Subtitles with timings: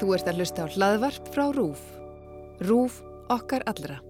[0.00, 1.82] Þú ert að hlusta á hlaðvarp frá RÚF.
[2.62, 3.02] RÚF
[3.32, 4.00] okkar allra.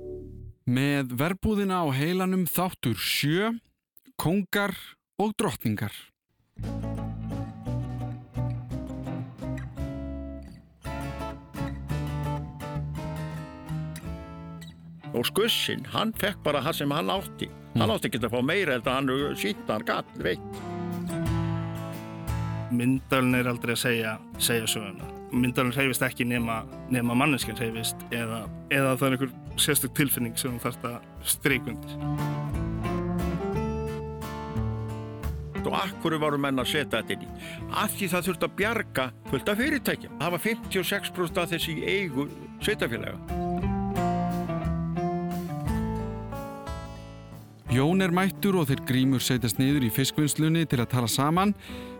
[0.69, 3.53] Með verbúðina á heilanum þáttur sjö,
[4.21, 4.76] kongar
[5.18, 5.95] og drottningar.
[15.12, 18.79] og skussin, hann fekk bara það sem hann átti hann átti ekki að fá meira
[18.79, 19.11] en hann
[19.69, 20.62] hann gall veitt
[22.73, 25.12] Myndalinn er aldrei að segja, segja söguna.
[25.33, 30.58] Myndalinn reyfist ekki nema, nema manneskinn reyfist eða, eða það er einhver sérstök tilfinning sem
[30.58, 32.50] þú þarfst að streikundir.
[35.72, 37.30] og akkur varu menn að setja þetta inn í?
[37.80, 42.27] Af því það þurfti að bjarga fullt af fyrirtækja það var 56% af þessi eigu
[42.60, 43.41] sveitafélaga
[47.72, 51.55] Jón er mættur og þeir grímur setjast niður í fiskvinnslunni til að tala saman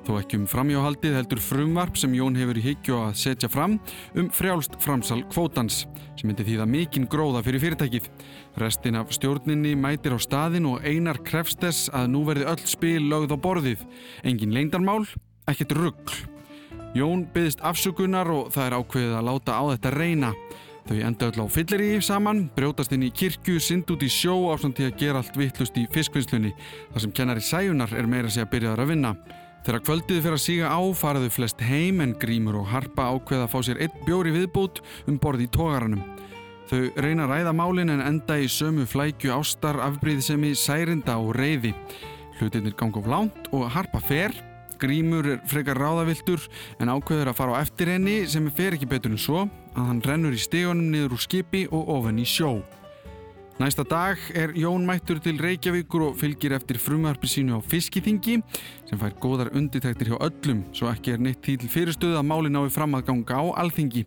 [0.07, 3.79] þó ekki um framhjáhaldið heldur frumvarp sem Jón hefur í hyggju að setja fram
[4.19, 5.85] um frjálst framsal kvótans
[6.19, 8.09] sem myndi þýða mikinn gróða fyrir fyrirtækið.
[8.61, 13.07] Restin af stjórninni mætir á staðin og einar krefst þess að nú verði öll spil
[13.11, 13.87] lögð á borðið.
[14.27, 15.07] Engin leindarmál,
[15.51, 16.19] ekkert ruggl.
[16.99, 20.33] Jón byggðist afsökunar og það er ákveðið að láta á þetta reyna.
[20.83, 24.35] Þau enda öll á fyllir í saman, brjótast inn í kirkju, synd út í sjó
[24.51, 26.51] ásamt til að gera allt vittlust í fiskvinnslunni.
[26.91, 29.15] Það sem kennar í sæjunar er meira sig að byrjaður að vinna.
[29.63, 33.53] Þegar kvöldið fyrir að síga á faraðu flest heim en Grímur og Harpa ákveða að
[33.53, 36.01] fá sér eitt bjóri viðbút um borði í tógaranum.
[36.67, 41.71] Þau reyna að ræða málin en enda í sömu flækju ástar afbríðsemi særinda og reyði.
[42.41, 44.35] Hlutinir ganga of lánt og Harpa fer.
[44.83, 46.43] Grímur er frekar ráðaviltur
[46.83, 50.03] en ákveður að fara á eftir henni sem fer ekki betur en svo að hann
[50.03, 52.57] rennur í stegunum niður úr skipi og ofan í sjó.
[53.61, 58.39] Næsta dag er Jón mættur til Reykjavíkur og fylgir eftir frumvarpi sínu á fiskiþingi
[58.89, 62.71] sem fær góðar undirtæktir hjá öllum svo ekki er neitt til fyrirstöðu að máli nái
[62.73, 64.07] fram að ganga á alþingi.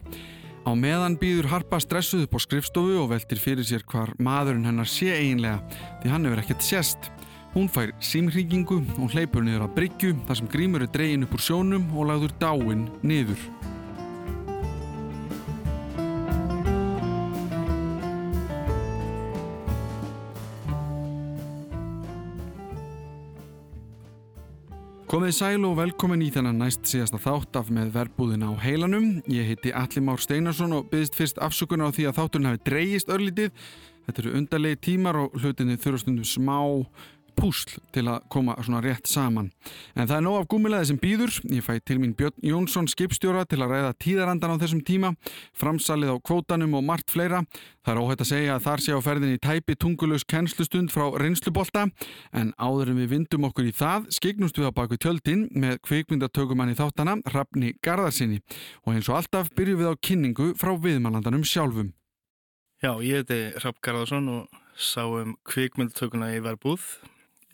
[0.65, 4.89] Á meðan býður Harpa stressuð upp á skrifstofu og veltir fyrir sér hvar maðurinn hennar
[4.89, 5.61] sé eiginlega
[6.01, 7.11] því hann hefur ekkert sérst.
[7.53, 11.45] Hún fær símhringingu og hleypur niður á bryggju þar sem grímur er dregin upp úr
[11.45, 13.37] sjónum og lagður dáin niður.
[25.15, 29.21] Komið sæl og velkomin í þennan næst síðasta þátt af með verbúðina á heilanum.
[29.31, 33.13] Ég heiti Alli Már Steinarsson og byggðist fyrst afsökunar á því að þátturinn hafi dreyjist
[33.15, 33.53] örlítið.
[34.09, 36.59] Þetta eru undarlegi tímar og hlutinni þurfastundum smá
[37.37, 39.51] púsl til að koma svona rétt saman.
[39.95, 41.35] En það er nóg af gúmilaði sem býður.
[41.51, 45.13] Ég fæ til mín Björn Jónsson skipstjóra til að ræða tíðarandan á þessum tíma,
[45.53, 47.43] framsalið á kvótanum og margt fleira.
[47.85, 51.83] Það er óhætt að segja að þar sé á ferðinni tæpi tungulös kennslustund frá reynslubolta
[52.33, 56.73] en áður en við vindum okkur í það skeignumst við á baku tjöldin með kveikmyndatökumann
[56.73, 58.41] í þáttana Rafni Garðarsinni
[58.87, 61.93] og eins og alltaf byrjum við á kynningu frá viðmælandanum sjálfum.
[62.81, 66.83] Já, ég heiti Rapp Garðarsson og sá um kvikmyndatökuna í verbúð.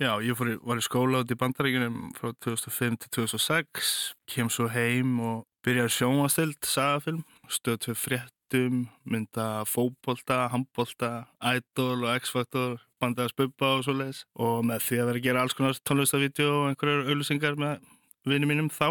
[0.02, 3.90] Já, ég fór, var í skóla út í bandaríkunum frá 2005 til 2006,
[4.34, 11.12] kem svo heim og byrjaði sjónvastild, sagafilm, stöð til fréttum, mynda fókbólta, handbólta,
[11.52, 14.24] idol og x-faktor, bandaði spubba og svo leiðis.
[14.42, 17.86] Og með því að vera að gera alls konar tónlistavídeó og einhverjar auðlusingar með
[18.26, 18.88] vinið mínum þá.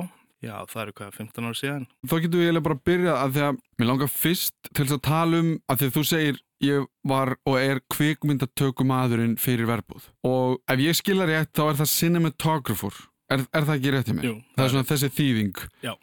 [0.47, 1.89] Já, það eru hvað, 15 ára síðan.
[2.07, 5.03] Þá getur við eiginlega bara að byrja að því að mér langar fyrst til að
[5.11, 10.11] tala um að því að þú segir ég var og er kvikmyndatökum aðurinn fyrir verbúð
[10.27, 13.01] og ef ég skilja rétt þá er það cinematographer
[13.31, 14.29] er, er það ekki rétt í mig?
[14.29, 15.95] Jú, það er svona þessi þýðing Já.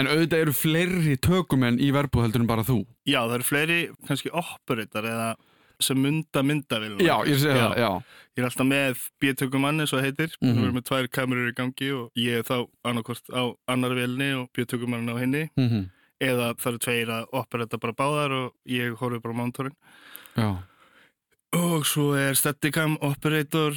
[0.00, 3.80] en auðvitað eru fleiri tökumenn í verbúð heldur en bara þú Já, það eru fleiri
[4.08, 5.30] kannski operator eða
[5.80, 7.00] sem mynda myndavilna.
[7.04, 7.90] Já, ég það, já.
[8.36, 10.34] Ég er alltaf með bjötökumanni, svo heitir.
[10.40, 10.48] Mm.
[10.48, 10.58] -hmm.
[10.58, 14.30] Við erum með tvær kamerur í gangi og ég er þá annarkvort á annar vilni
[14.36, 15.48] og bjötökumannin á henni.
[15.56, 15.88] Mm -hmm.
[16.20, 19.76] Eða það eru tveir að operata bara báðar og ég horfi bara á mántorinn.
[21.56, 23.74] Og svo er Steadicam operator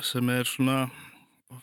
[0.00, 0.86] sem er svona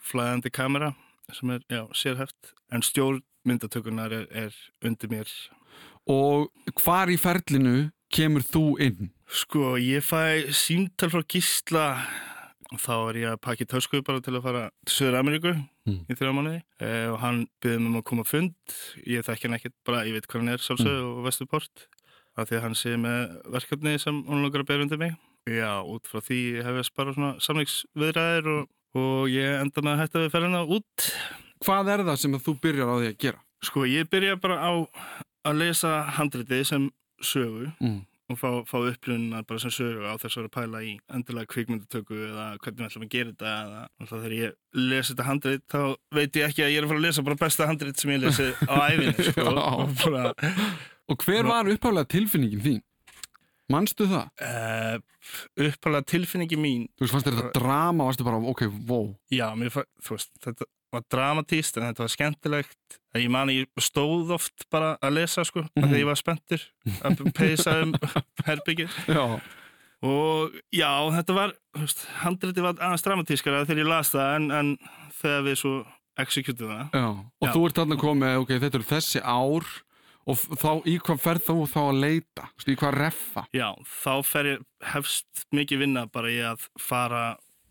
[0.06, 0.92] flæðandi kamera
[1.34, 2.54] sem er, já, sérhæft.
[2.72, 4.56] En stjórn myndatökunar er, er
[4.86, 5.32] undir mér.
[6.10, 6.50] Og
[6.82, 9.10] hvar í ferlinu kemur þú inn?
[9.30, 11.86] Sko, ég fæ símtal frá Gísla
[12.78, 15.54] þá er ég að pakki tösku bara til að fara til Söður Ameríku
[15.90, 16.04] Mm.
[16.06, 16.60] í þrjá mánuði.
[16.86, 18.54] Eh, og hann byrði mig um að koma að fund.
[19.10, 21.88] Ég þekki hann ekkert, bara ég veit hvað hann er sjálfsög og Vesturport.
[22.38, 25.16] Af því að hann sé með verkefni sem hann langar að bera undir mig.
[25.50, 28.70] Já, út frá því hef ég bara svona samleiksviðræðir og,
[29.02, 31.10] og ég enda með að hætta við ferðina út.
[31.66, 33.42] Hvað er það sem þú byrjar á því að gera?
[33.66, 34.72] Sko, ég byrja bara á
[35.50, 36.86] að lesa handriti sem
[37.24, 37.72] sögu.
[37.82, 38.04] Mm.
[38.30, 41.50] Og fá, fá upplunna bara sem sögu á þess að vera að pæla í endilega
[41.54, 44.54] kvikmyndatöku eða hvernig við ætlum að gera þetta eða alltaf þegar ég
[44.90, 45.80] lesi þetta handrit þá
[46.20, 48.22] veit ég ekki að ég er að fara að lesa bara besta handrit sem ég
[48.26, 49.48] lesi á æfinni sko.
[49.50, 50.34] Og bara
[51.10, 52.80] Og hver var uppháðlega tilfinningin þín?
[53.70, 54.30] Manstu það?
[54.42, 54.96] uh,
[55.66, 59.12] uppalega tilfinningi mín Þú veist, fannst þetta drama, varstu bara, ok, wow.
[59.34, 63.56] já, mér, fa- þú veist, þetta var dramatíst en þetta var skemmtilegt að ég mani,
[63.62, 65.88] ég stóð oft bara að lesa sko, mm Mhm.
[65.90, 66.62] þegar ég var spenntur
[67.04, 67.94] að peysa um
[68.48, 69.42] herbyggið Já.
[70.02, 71.54] og já, þetta var
[72.24, 74.72] handriti var aðeins dramatískara þegar ég las það en, en
[75.22, 75.74] þegar við svo
[76.20, 77.06] executum það Já.
[77.42, 77.54] Og Já.
[77.54, 79.70] þú ert þarna komið, ok, þetta eru þessi ár
[80.30, 82.44] og þá, í hvað ferð þú þá að leita?
[82.70, 83.46] Í hvað reffa?
[83.56, 83.70] já,
[84.04, 87.24] þá fer ég hefst mikið vinna bara í að fara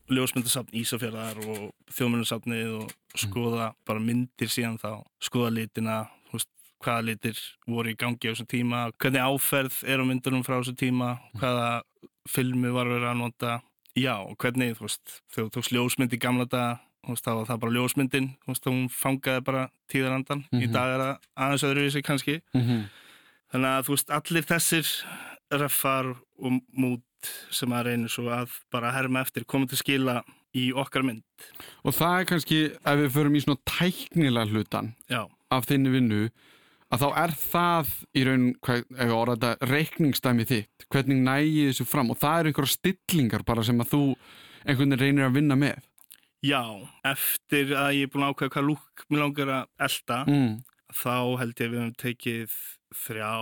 [0.09, 6.49] ljósmyndasafn Ísafjörðar og þjóðmyndasafnið og skoða bara myndir síðan þá, skoða litina veist,
[6.85, 10.77] hvaða litir voru í gangi á þessum tíma, hvernig áferð er á myndunum frá þessum
[10.79, 11.83] tíma, hvaða
[12.29, 13.61] filmu var verið að nota.
[13.97, 17.47] Já, hvernig, þú veist, þegar þú tókst ljósmynd í gamla daga, þú veist, þá var
[17.49, 20.73] það bara ljósmyndin, þú veist, hún fangaði bara tíðarandan, í Mhm.
[20.73, 22.41] dag er það aðeins öðruvísi kannski.
[22.55, 22.89] Mm -hmm.
[23.51, 24.87] Þannig að þú veist, allir þessir
[25.51, 26.07] reffar
[26.39, 27.03] og mút
[27.51, 30.23] sem að reynir svo að bara herma eftir komið til skila
[30.57, 31.25] í okkar mynd.
[31.85, 36.23] Og það er kannski, ef við förum í svona tæknilega hlutan Já, af þinni vinnu,
[36.89, 38.47] að þá er það í raun,
[39.13, 43.93] orða reikningsdæmi þitt, hvernig nægi þessu fram og það eru einhverja stillingar bara sem að
[43.93, 44.01] þú
[44.65, 45.79] einhvern veginn reynir að vinna með.
[46.45, 46.63] já,
[47.05, 50.53] eftir að ég er búin að ákveða hvað lúk mér langar að elda, Mm.
[50.95, 52.59] Þá held ég að við höfum tekið
[52.97, 53.33] þrjá,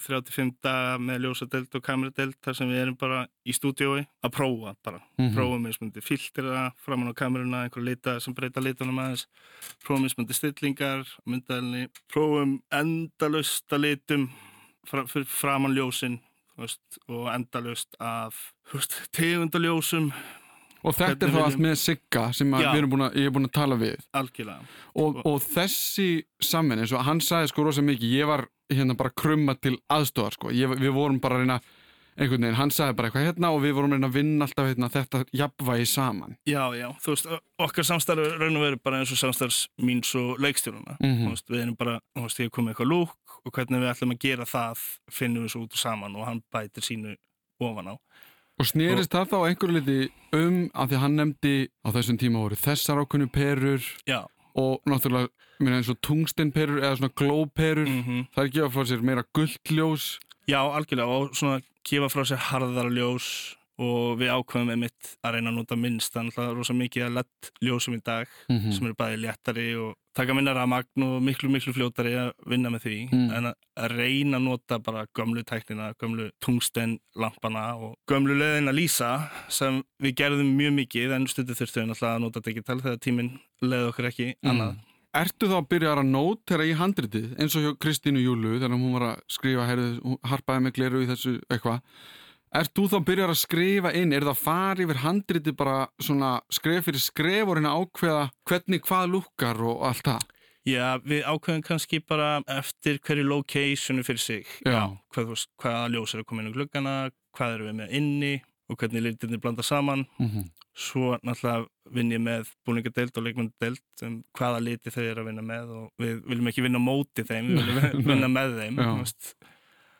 [0.00, 4.74] 35 daga með ljósadelt og kameradelt þar sem við erum bara í stúdiói að prófa
[4.82, 5.00] bara.
[5.18, 5.34] Mhm.
[5.36, 9.26] Prófa mismundi filtera framan á kameruna, einhver lita sem breyta litunum aðeins,
[9.84, 14.30] prófa mismundi stillingar, myndaðalni, prófum endalust að litum
[14.86, 16.20] fra, fyrir framan ljósin
[16.56, 18.54] veist, og endalust af
[19.12, 20.12] tegundaljósum
[20.84, 22.74] Og þetta er þá allt með Sigga sem að að,
[23.16, 24.02] ég er búin að tala við.
[24.12, 24.66] algjörlega.
[25.00, 26.08] Og, og þessi
[26.92, 30.76] og hann sagði sko rosa mikið, ég var hérna bara krumma til aðstofar sko, ég,
[30.80, 31.58] við vorum bara reyna
[32.14, 34.90] einhvern veginn, hann sagði bara eitthvað hérna og við vorum reyna að vinna alltaf hérna,
[34.92, 36.36] þetta jafnvægi saman.
[36.46, 37.30] Já, já, þú veist,
[37.66, 40.98] okkar samstarf raun og veru bara eins og samstarfs míns og leikstjóruna.
[41.00, 41.24] Mhm.
[41.24, 43.90] Þú veist, við erum bara, þú veist, ég er komið eitthvað lúk og hvernig við
[43.90, 47.16] ætlum að gera það finnum við svo út og saman og hann bætir sínu
[47.60, 47.94] ofan á.
[48.60, 52.42] Og snerist það þá einhverju liti um að því að hann nefndi á þessum tíma
[52.44, 54.20] voru þessar ákunni perur Já,
[54.54, 59.02] og náttúrulega minna, eins og tungstenperur eða svona glóperur, mm það er gefa frá sér
[59.02, 60.06] meira gullljós.
[60.46, 63.26] já, algjörlega og svona gefa frá sér harðara ljós
[63.78, 67.16] og við ákveðum með mitt að reyna að nota minnst, þannig að rosa mikið að
[67.18, 71.48] lett ljósum í dag Mm sem eru bæði léttari og taka minna rafmagn og miklu,
[71.50, 73.30] miklu fljótari að vinna með því Mm.
[73.34, 73.54] en að,
[73.96, 79.10] reyna að nota bara gömlu tæknina, gömlu tungstenlampana og gömlu leðin að lýsa
[79.48, 83.32] sem við gerðum mjög mikið en stundu þurftum við náttúrulega að nota digital þegar tíminn
[83.62, 84.76] leði okkur ekki annað.
[85.14, 88.96] Ertu þá að byrja að nótera í handritið eins og hjá Kristínu Júlu þegar hún
[88.96, 91.80] var að skrifa, heyrðu, hún harpaði með gleru í þessu eitthvað.
[92.54, 95.78] Ert þú þá að byrja að skrifa inn, er það að fara yfir handritið bara
[95.98, 100.26] svona skref fyrir skref og reyna ákveða hvernig hvað lukkar og allt það?
[100.64, 104.52] Já, við ákveðum kannski bara eftir hverju locationu fyrir sig.
[104.62, 104.94] Já.
[105.12, 106.92] Hvað, hvaða ljós er að koma inn á gluggana,
[107.34, 108.30] hvað eru við með inni
[108.70, 110.06] og hvernig litirnir blanda saman.
[110.22, 110.46] Mm -hmm.
[110.74, 115.42] Svo náttúrulega vinn ég með búningadeild og leikmyndadeild um hvaða liti þau eru að vinna
[115.42, 118.78] með og við viljum ekki vinna móti þeim, við viljum vinna með þeim.
[118.78, 119.44] Já.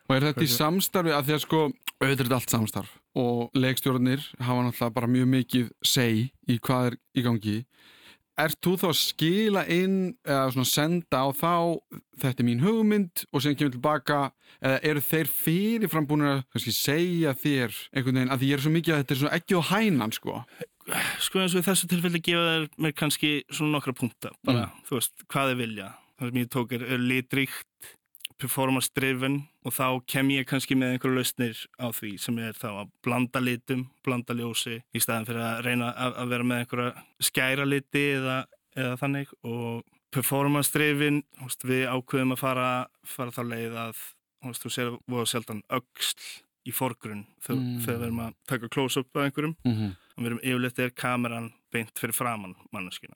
[0.08, 1.60] Og er þetta í samstarfi að því að sko,
[2.02, 6.96] auðvitað er allt samstarf og leikstjórnir hafa náttúrulega bara mjög mikið seg í hvað er
[7.14, 7.54] í gangi.
[8.34, 9.96] Ert þú þá að skila inn
[10.26, 11.52] eða svona senda á þá
[12.18, 14.18] þetta er mín hugmynd og sem kemur tilbaka
[14.58, 18.64] eða eru þeir fyrirfram búin að kannski segja þér einhvern veginn að því ég er
[18.66, 20.34] svo mikið að þetta er svona ekki á hænan sko.
[21.22, 24.82] Sko eins og í þessu tilfelli gefa þær mér kannski svona nokkra punkta, bara, Mm.
[24.90, 25.88] þú veist, hvað þið vilja.
[26.18, 27.94] Það sem ég tók er, er litríkt,
[28.40, 32.68] performance driven og þá kem ég kannski með einhverju lausnir á því sem er þá
[32.82, 37.04] að blanda litum, blanda ljósi í staðin fyrir að reyna að, að vera með einhverja
[37.20, 38.38] skæra liti eða,
[38.76, 42.68] eða þannig og performance driven, veist, við ákveðum að fara,
[43.06, 44.02] fara þá leið að
[44.46, 46.28] veist, þú sér voru sjaldan öxl
[46.64, 47.80] í forgrunn þegar, Mm.
[47.84, 49.90] við erum að taka close-up af einhverjum Mm -hmm.
[50.16, 53.14] og við erum yfirleitt er kameran beint fyrir framann manneskina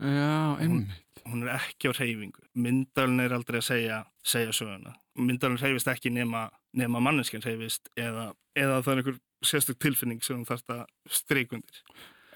[0.00, 0.88] Já, einmitt.
[1.30, 6.10] Hún er ekki á reyfingu myndalinn er aldrei að segja segja söguna, myndalinn reyfist ekki
[6.12, 10.84] nema, nema manneskinn reyfist eða, eða það er einhver sérstök tilfinning sem hún þarf að
[11.10, 11.82] streikundir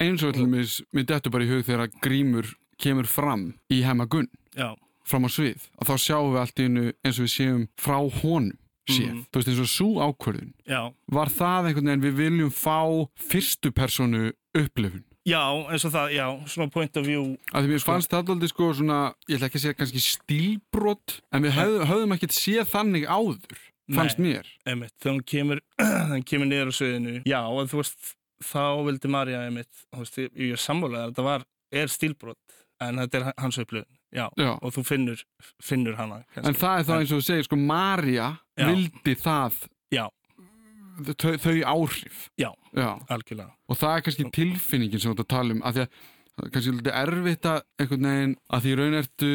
[0.00, 0.66] Eins og til mér,
[1.04, 2.48] dettur bara í hug þegar að grímur
[2.80, 4.72] kemur fram í hemagunn já,
[5.06, 5.68] fram á svið.
[5.78, 8.56] Og þá sjáum við allt í hennu eins og við séum frá honum
[8.88, 9.20] séð, Mhm.
[9.30, 10.52] þú veist eins og svo ákvörðun.
[10.66, 10.80] Já,
[11.12, 12.78] var það einhvern veginn við viljum fá
[13.20, 16.24] fyrstu personu upplifun já, eins og það, já,
[16.54, 19.60] svona point of view að því mér fannst það aldrei sko svona, ég ætla ekki
[19.60, 23.60] að segja kannski stílbrot en við höfðum, höfðum ekkert séð þannig áður
[23.92, 24.26] fannst Nei.
[24.28, 25.62] mér einmitt, þegar hún kemur,
[26.30, 28.12] kemur niður á sviðinu já, en þú veist,
[28.48, 31.46] þá vildi Marja einmitt, þú veist, ég, er sammálega að þetta var,
[31.82, 34.50] er stílbrot en þetta er hans upplifun, já, Já.
[34.58, 35.20] og þú finnur,
[35.62, 36.48] finnur hana kannski.
[36.50, 39.60] en það er þá eins og þú segir sko Marja vildi það
[39.92, 40.06] Já.
[41.18, 42.26] Þau, þau áhrif.
[42.40, 42.50] Já.
[42.72, 42.90] Já.
[43.12, 45.96] algjörlega, og það er kannski tilfinningin sem þú ert að tala um af því að
[46.32, 49.32] það er kannski lítið erfitt að einhvern veginn að því raun ertu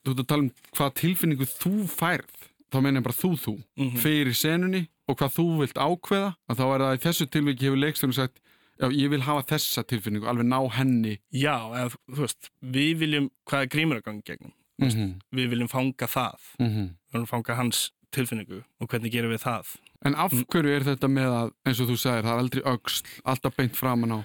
[0.00, 2.46] þú ert að tala um hvað tilfinningu þú færð.
[2.70, 3.56] Þá meina ég bara þú þú.
[3.76, 3.98] Mhm.
[3.98, 6.30] fyrir senunni og hvað þú vilt ákveða.
[6.48, 8.40] Og þá er það í þessu tilviki hefur leikstjórn sagt
[8.80, 11.18] já ég vil hafa þessa tilfinningu alveg ná henni.
[11.34, 15.10] Já, eða þú veist við viljum, hvað er grímur að ganga gegnum mm -hmm.
[15.32, 16.40] við viljum fanga það.
[16.58, 16.66] Mm
[17.10, 19.66] við viljum fanga hans tilfinningu og hvernig gerum við það
[20.06, 23.10] en af hverju er þetta með að eins og þú sagðir það er aldrei öxl
[23.32, 24.20] alltaf beint framan á?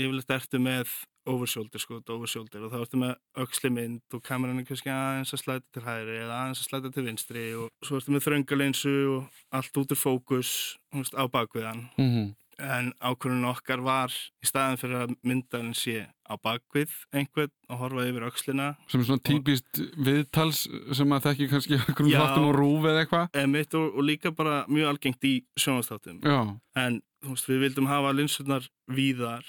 [0.00, 0.92] Yfirleitt ertu með
[1.28, 3.12] overshoulder sko, overshoulder og þá ertu með
[3.44, 6.92] öxli mynd og kameran er kannski aðeins að slæta til hægri eða aðeins að slæta
[6.94, 10.54] til vinstri og svo ertu með þröngalinsu og allt út úr fókus
[10.90, 12.26] þú veist, á bakviðan mm -hmm.
[12.60, 18.06] En ákvörðun okkar var í staðin fyrir að myndaðin sé á bakvið einhvern og horfa
[18.08, 18.68] yfir öxlina.
[18.90, 20.64] Sem er svona típist viðtals
[20.96, 23.40] sem að þekki kannski okkur um þáttum og rúf eða eitthvað.
[23.80, 28.68] Og, og líka bara mjög algengt í sjónastáttum en þú veist, við vildum hafa linsurnar
[28.90, 29.46] víðar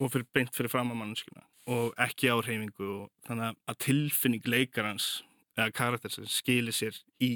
[0.00, 4.48] og fyrir beint fyrir fram að mannskina og ekki á hreyfingu og þannig að tilfinning
[4.50, 5.22] leikarans
[5.56, 7.32] eða karaktersins skilir sér í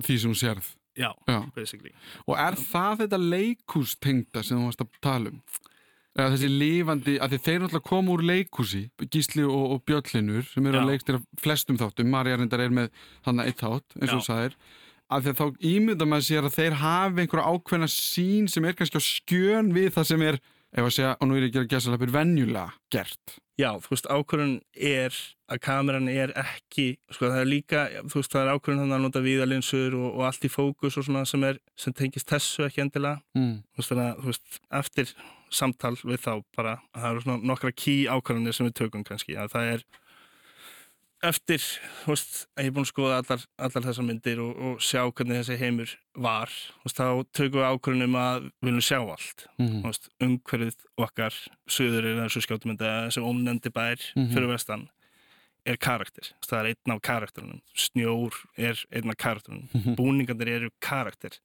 [0.00, 1.38] því sem sérð já, já.
[1.56, 1.92] basically
[2.26, 5.42] Og er það þetta leikústengda sem þú varst að tala um?
[6.12, 10.76] Eða þessi lifandi, að þeir náttúrulega koma úr leikúsi, Gísli og, og Bjöllinur sem eru
[10.76, 10.82] Já.
[10.82, 12.90] að leikstýra flestum þáttum, Marja reyndar er með
[13.24, 14.56] þannig eitt þátt, eins og þú sagðir,
[15.08, 19.00] að að þá ímynda maður sér að þeir hafi einhverja ákveðna sín sem er kannski
[19.00, 20.38] á skjön við það sem er,
[20.72, 23.38] ef að segja, og nú er ég að gera gæsalapir, venjulega gert.
[23.60, 25.18] já, þú veist, ákvörðun er
[25.52, 29.04] að kameran er ekki sko, það er líka, þú veist, það er ákvörðun þannig að
[29.04, 32.84] nota víðalinsur og, og allt í fókus og svona sem er, sem tengist þessu ekki
[32.86, 33.60] endilega Mm.
[33.72, 35.12] Þú veist, þannig að, þú veist, eftir
[35.52, 39.52] samtal við þá bara, það eru svona nokkra key ákvarðanir sem við tökum kannski, að
[39.52, 39.84] það er
[41.22, 41.62] eftir,
[42.02, 45.02] þú veist, að ég er búin að skoða allar, allar þessar myndir og, og sjá
[45.12, 47.06] hvernig þessi heimur var, þú veist, þá
[47.38, 49.76] tökum við ákvarðanum að við viljum sjá allt, Mm.
[49.82, 51.38] þú veist, umhverfið okkar,
[51.70, 54.32] söður er þessu skjóttumynda, þessi ómnendi bær Mhm.
[54.34, 54.88] fyrir vestan,
[55.64, 59.94] er karakter, það er einn af karakterunum, snjór er einn af karakterunum, Mhm.
[59.96, 61.38] búningarnir eru karakter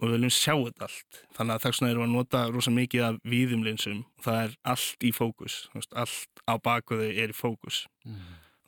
[0.00, 1.18] og við viljum sjá þetta allt.
[1.34, 4.04] Þannig að þess vegna erum við að nota rosa mikið af víðum linsum.
[4.18, 5.68] Og það er allt í fókus.
[5.74, 7.86] Veist, allt á baku þau er í fókus.
[8.06, 8.18] Mm.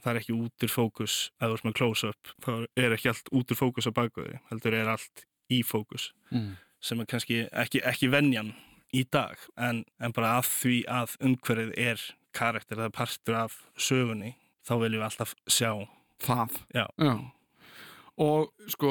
[0.05, 2.53] Það er ekki út úr fókus ef þú ert með close-up þá
[2.85, 6.55] er ekki allt út úr fókus á baku þau heldur er allt í fókus Mm.
[6.85, 8.53] sem er kannski ekki, ekki venjan
[8.95, 12.01] í dag en, en bara að því að umhverfið er
[12.35, 14.35] karakter, það er partur af sögunni
[14.67, 15.71] þá viljum við alltaf sjá
[16.25, 16.55] Það.
[16.73, 16.87] Já.
[18.23, 18.91] Og sko,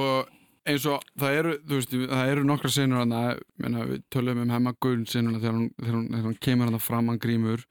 [0.68, 3.22] eins og það eru, þú veist, það eru nokkra senur hana,
[3.58, 7.22] menna, við tölum um hemma Gunn senuna þegar þegar þegar hún kemur hana fram hann
[7.24, 7.64] grímur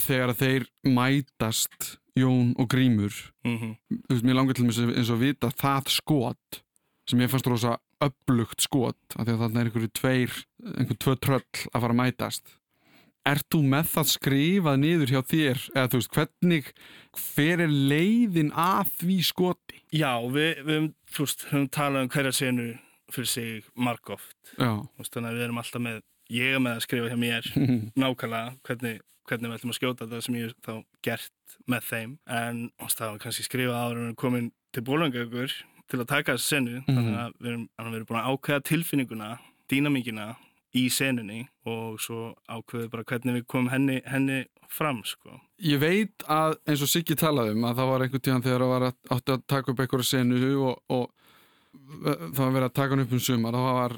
[0.00, 3.14] þegar að þeir mætast Jón og grímur.
[3.46, 6.62] Mm þú veist, mér langar til mér eins og að vita það skot
[7.08, 10.34] sem ég fannst rosa upplugt skot af því að þarna er einhverju tveir
[10.76, 12.56] einhver tvö tröll að fara að mætast.
[13.22, 15.58] Ert þú með það skrifað niður hjá þér?
[15.76, 16.70] Eða þú veist, hvernig
[17.22, 19.82] hver er leiðin að því skoti?
[19.94, 20.88] Já, við, við
[21.18, 22.72] veist, höfum talað um hverja senu
[23.12, 26.00] fyrir sig margóft þannig að við erum alltaf með
[26.32, 27.48] ég er með að skrifa hjá mér
[28.02, 30.72] nákvæmlega hvernig, hvernig við ætlum að skjóta þetta sem ég hef þá
[31.08, 32.14] gert með þeim.
[32.26, 35.58] En það var kannski skrifað áður en komin til bólangaugur
[35.92, 36.80] til að taka þessu senu.
[36.88, 39.30] Þannig að við erum, að við erum búin að ákveða tilfinninguna
[39.72, 40.32] dýnamíkina
[40.72, 45.36] í senunni og svo ákveðu bara hvernig við komum henni, henni fram sko.
[45.62, 48.72] Ég veit að eins og Siggi talaði um að það var einhvern tíðan þegar það
[48.72, 51.21] var að, átti að taka upp einhverja senu og, og
[51.72, 53.94] það var verið að taka hann upp um sumar það var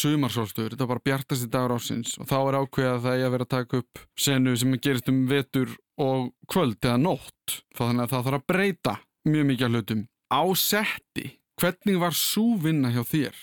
[0.00, 3.34] sumarsólstöður, þetta var bara bjartasti dagur ásins og þá er ákveðið að það er að
[3.34, 5.72] vera að taka upp senu sem gerist um vetur
[6.06, 8.94] og kvöld eða nótt þannig að það þarf að breyta
[9.26, 11.26] mjög mikið af hlutum á setti,
[11.58, 13.36] hvernig var svo vinna hjá þér?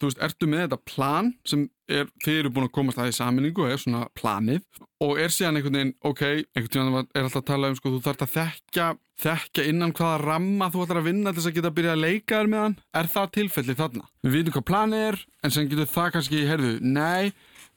[0.00, 3.16] Þú veist, ertu með þetta plan sem er, þið eru búin að komast að í
[3.16, 4.62] saminningu og er svona planið
[5.04, 6.22] og er síðan einhvern veginn, ok,
[6.56, 8.88] einhvern veginn er alltaf að tala um, sko, þú þarf að þekka
[9.24, 12.02] þekka innan hvaða ramma þú ætlar að vinna til þess að geta að byrja að
[12.02, 12.76] leika þér með hann.
[12.98, 14.06] Er það tilfellið þarna?
[14.24, 17.34] Við vitum hvað planið er en sem getur það kannski, heyrðu, nei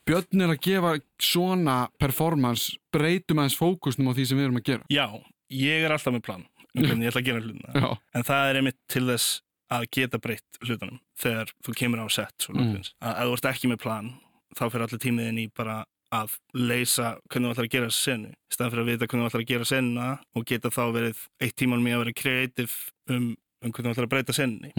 [0.08, 4.70] Björn er að gefa svona performance, breytum aðeins fókusnum á því sem við erum að
[4.70, 4.86] gera.
[4.88, 5.04] Já,
[5.52, 6.46] ég er alltaf með plan.
[6.78, 9.42] Um hvernig ég ætla að gera hlutna Já, en það er einmitt til þess
[9.74, 12.72] að geta breytt hlutunum þegar þú kemur á sett svo Mm.
[12.78, 12.90] mm.
[13.04, 14.10] að ef þú ert ekki með plan
[14.58, 15.84] þá fyrir allir tímiðin í bara
[16.16, 19.26] að leysa hvernig þú ætlar að gera þessu senu í staðan fyrir að vita hvernig
[19.26, 20.08] þú ætlar að gera senuna
[20.40, 22.76] og geta þá verið eitt tíman mér að vera kreatív
[23.12, 24.72] um, um hvernig þú ætlar að breyta senunni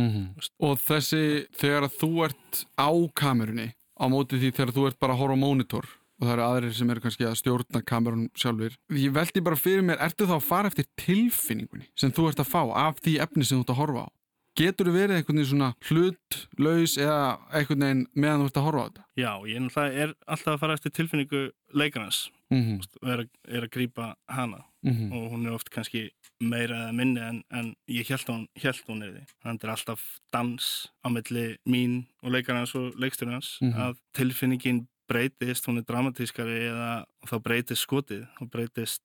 [0.65, 1.23] Og þessi,
[1.61, 3.69] þegar þú ert á kamerunni
[4.01, 5.87] á móti því þegar þú ert bara að horfa á mónitor
[6.19, 8.73] og það eru aðrir sem eru kannski að stjórna kamerun sjálfur.
[8.91, 12.49] Ég veldi bara fyrir mér, ertu þá að fara eftir tilfinningunni sem þú ert að
[12.51, 14.09] fá af því efni sem þú ert að horfa á?
[14.57, 18.81] Getur þú verið einhvern veginn svona hlutlaus eða einhvern veginn meðan þú ert að horfa
[18.81, 19.05] á þetta?
[19.19, 22.81] Já, ég er alltaf að fara eftir tilfinningu leikarnas Mm -hmm.
[23.03, 27.21] og er, er að grípa hana Mm og hún er oft kannski meira eða minni
[27.21, 28.49] en, en ég held hún,
[28.89, 29.25] hún er því.
[29.45, 30.01] Þannig er alltaf
[30.33, 33.75] dans á milli mín og leikarnas og leiksturins Mhm.
[33.75, 39.03] að tilfinningin breytist, hún er dramatískari eða þá breytist skotið, þá breytist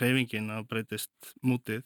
[0.00, 1.84] hreyfingin, þá breytist mútið,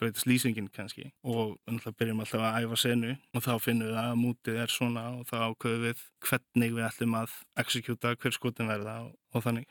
[0.00, 4.14] breytist lýsingin kannski og náttúrulega byrjum alltaf að æfa senu og þá finnum við að
[4.22, 7.34] mútið er svona og þá ákveðum við hvernig við ætlum að
[7.64, 9.68] exekjúta hver skotin verða og, og þannig.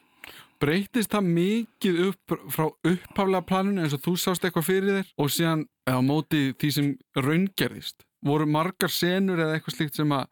[0.57, 5.31] Breytist það mikið upp frá upphaflega planinu eins og þú sást eitthvað fyrir þér og
[5.31, 8.03] síðan á móti því sem raungerðist?
[8.25, 10.25] Voru margar senur eða eitthvað slíkt sem að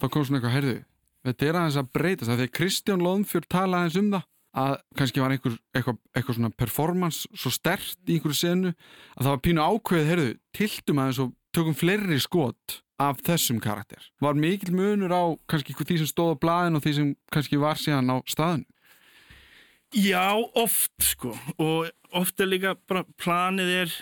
[0.00, 0.78] það kom svona eitthvað herðu?
[1.28, 4.26] Þetta er aðeins að breytast það þegar Kristján Lóðnfjörn talaði aðeins um það
[4.56, 9.30] að kannski var einhver, eitthvað, eitthvað svona performance svo stert í einhverju senu að það
[9.30, 14.02] var pínu ákveðið, herðu, tiltum aðeins og tökum fleiri skot af þessum karakter.
[14.20, 17.80] Var mikil munur á kannski því sem stóð á blaðin og því sem kannski var
[17.80, 18.66] síðan á staðinu?
[19.90, 23.94] Já, oft sko og oft er líka bara planið er,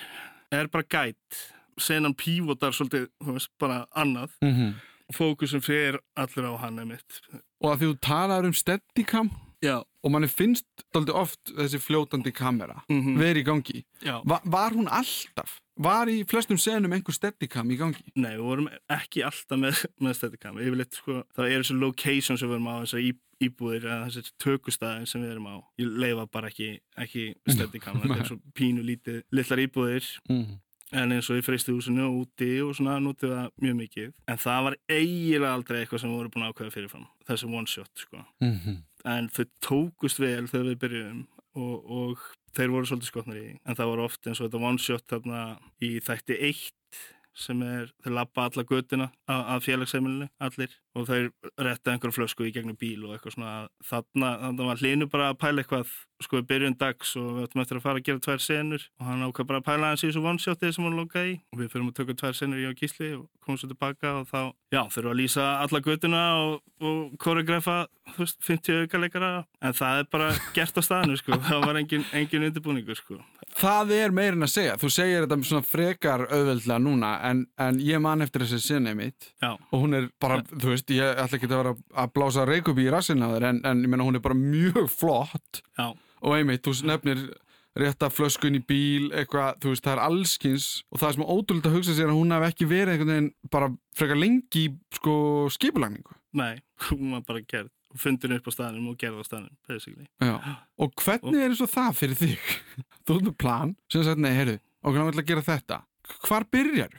[0.53, 1.39] er bara gætt
[1.81, 4.73] senan pívotar svolítið þú veist, bara annað Mm -hmm.
[5.15, 7.21] fókusum fyrir allir á hann einmitt
[7.61, 9.31] og að því þú talaður um steadicam
[9.63, 13.81] Já, og manni finnst daldi oft þessi fljótandi kamera mm verið í gangi.
[14.25, 15.57] Va var hún alltaf?
[15.79, 18.05] Var í flestum senum einhver steadicam í gangi?
[18.15, 22.49] Nei, við vorum ekki alltaf með, með steadicam yfirleitt sko, það er þessi location sem
[22.49, 23.13] við erum á þessar í,
[23.49, 28.19] íbúðir eða þessi tökustæðin sem við erum á ég leifa bara ekki, ekki steadicam þetta
[28.23, 30.59] er svo pínu lítið litlar íbúðir Mm.
[30.93, 34.63] en eins og í freistihúsinu og úti og svona notið það mjög mikið en það
[34.67, 38.23] var eiginlega aldrei eitthvað sem við vorum búin að ákveða fyrirfram þessi one shot sko
[38.41, 38.77] Mm -hmm.
[39.09, 41.23] En þau tókust vel þegar við byrjuðum
[41.59, 43.49] og, og þeir voru svolítið skotnar í.
[43.65, 45.45] En það var oft eins og þetta one shot þarna
[45.85, 47.03] í þætti eitt
[47.39, 51.31] sem er, þeir lappa alla götuna að, að félagsheimilinu, allir og þeir
[51.63, 53.55] retta einhverju flösku í gegnum bíl og eitthvað svona,
[53.87, 57.79] þarna, þarna var hlinu bara að pæla eitthvað, sko byrjun dags og við ættum eftir
[57.79, 60.25] að fara að gera tvær senur og hann ákvað bara að pæla hans í þessu
[60.27, 61.37] one shotið sem hann lokaði í.
[61.55, 64.27] Og við fyrir að tökja tvær senur í á gísli og komum svo tilbaka og
[64.29, 64.41] þá,
[64.75, 67.79] já, þurfum að lýsa alla götuna og, og koreografa,
[68.17, 69.31] þú veist, 50 auka leikara
[69.65, 71.39] en það er bara gert á staðinu, sko.
[71.49, 73.21] Það var engin, engin undirbúningur, sko.
[73.59, 74.75] Það er meirin að segja.
[74.81, 79.31] Þú segir þetta svona frekar auðveldlega núna en, en ég man eftir þessi sinni mitt
[79.41, 82.79] Já, og hún er bara, þú veist, ég ætla ekki að vera að blása reikup
[82.81, 86.35] í rassinu á þér en, en ég meina hún er bara mjög flott já, og
[86.37, 87.23] einmitt, þú nefnir
[87.79, 91.71] rétta flöskun í bíl, eitthvað, þú veist, það er allskins og það er sem ótrúlega
[91.71, 95.17] að hugsa sér að hún hef ekki verið einhvern veginn bara frekar lengi í sko
[95.55, 96.17] skipulagningu.
[96.39, 96.55] nei,
[96.89, 100.35] hún var bara gerð og fundin upp á staðinum og gerð á staðinum, basically Já.
[100.77, 102.51] Og hvernig er eins og það fyrir þig?
[103.05, 105.81] þú ert með plan, sem sagt, nei, heyrðu, okkur náttúrulega að gera þetta.
[106.29, 106.95] Hvar byrjar?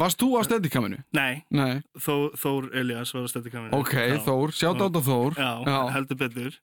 [0.00, 0.98] Varst þú á stedikaminu?
[1.16, 1.82] Nei, Nei.
[2.00, 3.92] Þó, Þór Elias var að stætti kaminu Ok,
[4.26, 5.36] Þór, sjátt á þetta Þór.
[5.36, 5.78] Já, Já.
[5.96, 6.56] heldur betur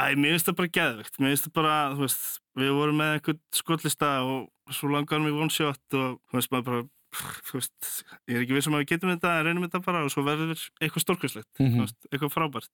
[0.00, 2.24] Æ, mér finnst það bara geðvegt Mér finnst það bara, þú veist,
[2.62, 6.68] við vorum með einhvern skollista og svo langarum við one shot og þú veist, maður
[6.70, 10.04] bara þú veist, ég er ekki vissum að við getum þetta en reynum þetta bara
[10.06, 12.70] og svo verður eitthvað stórkvæslegt þú veist, eitthvað frábært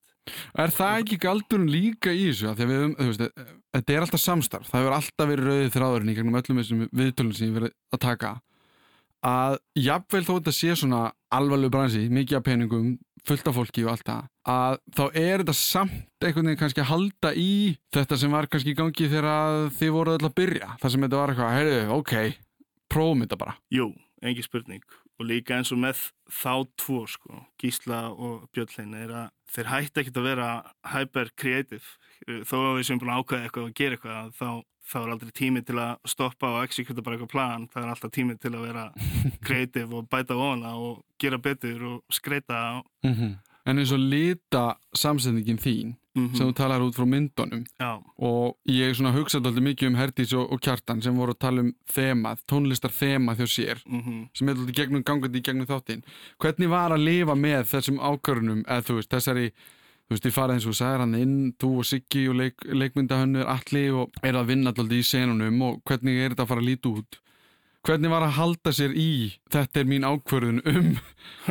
[0.56, 2.52] Er það ekki galdurinn líka í þessu?
[2.58, 4.70] Við, þú veist, eh, þetta er alltaf samstarf.
[4.70, 8.02] Það hefur alltaf verið rauðið þráðurinn í gegnum öllum þessum viðtölum sem ég verið að
[8.06, 8.32] taka.
[9.26, 11.02] Að jafnvel þó þetta sé svona
[11.34, 12.88] alvarlegu bransi, mikið af peningum,
[13.26, 16.90] fullt af fólki og allt það, að þá er þetta samt einhvern veginn kannski að
[16.92, 17.52] halda í
[17.96, 20.72] þetta sem var kannski í gangi þegar þið voru öll að byrja.
[20.82, 22.16] Það sem þetta var eitthvað, heyrðu, ok,
[24.30, 24.84] engi spurning.
[25.16, 30.02] Og líka eins og með þá tvo sko, Gísla og Björnlein er að þeir hætti
[30.02, 30.48] ekkert að vera
[30.92, 34.48] hyper creative þó að við sem búin að ákveða eitthvað og gera eitthvað þá,
[34.90, 37.66] þá er aldrei tími til að stoppa og executa bara eitthvað plan.
[37.72, 38.86] Það er alltaf tími til að vera
[39.46, 43.36] creative og bæta ofana og gera betur og skreita Mm -hmm.
[43.66, 47.62] En eins og lita samsetningin þín mm sem þú talar út frá myndunum.
[47.78, 51.64] Já, og ég hugsaði alltaf mikið um Herdís og, og Kjartan sem voru að tala
[51.66, 56.04] um þemað, tónlistar þemað hjá sér mm sem er alltaf gegnum gangandi í gegnum þáttinn.
[56.42, 59.50] Hvernig var að lifa með þessum ákvörunum eða þú veist, þessari
[60.06, 62.66] þú veist, ég farið eins og þú sagðir hann inn þú og Siggi og leik,
[62.70, 66.62] leikmyndahönnur allir og er að vinna alltaf í senunum og hvernig er þetta að fara
[66.62, 67.20] að líta út?
[67.86, 69.10] Hvernig var að halda sér í
[69.52, 70.88] þetta er mín ákvörðun um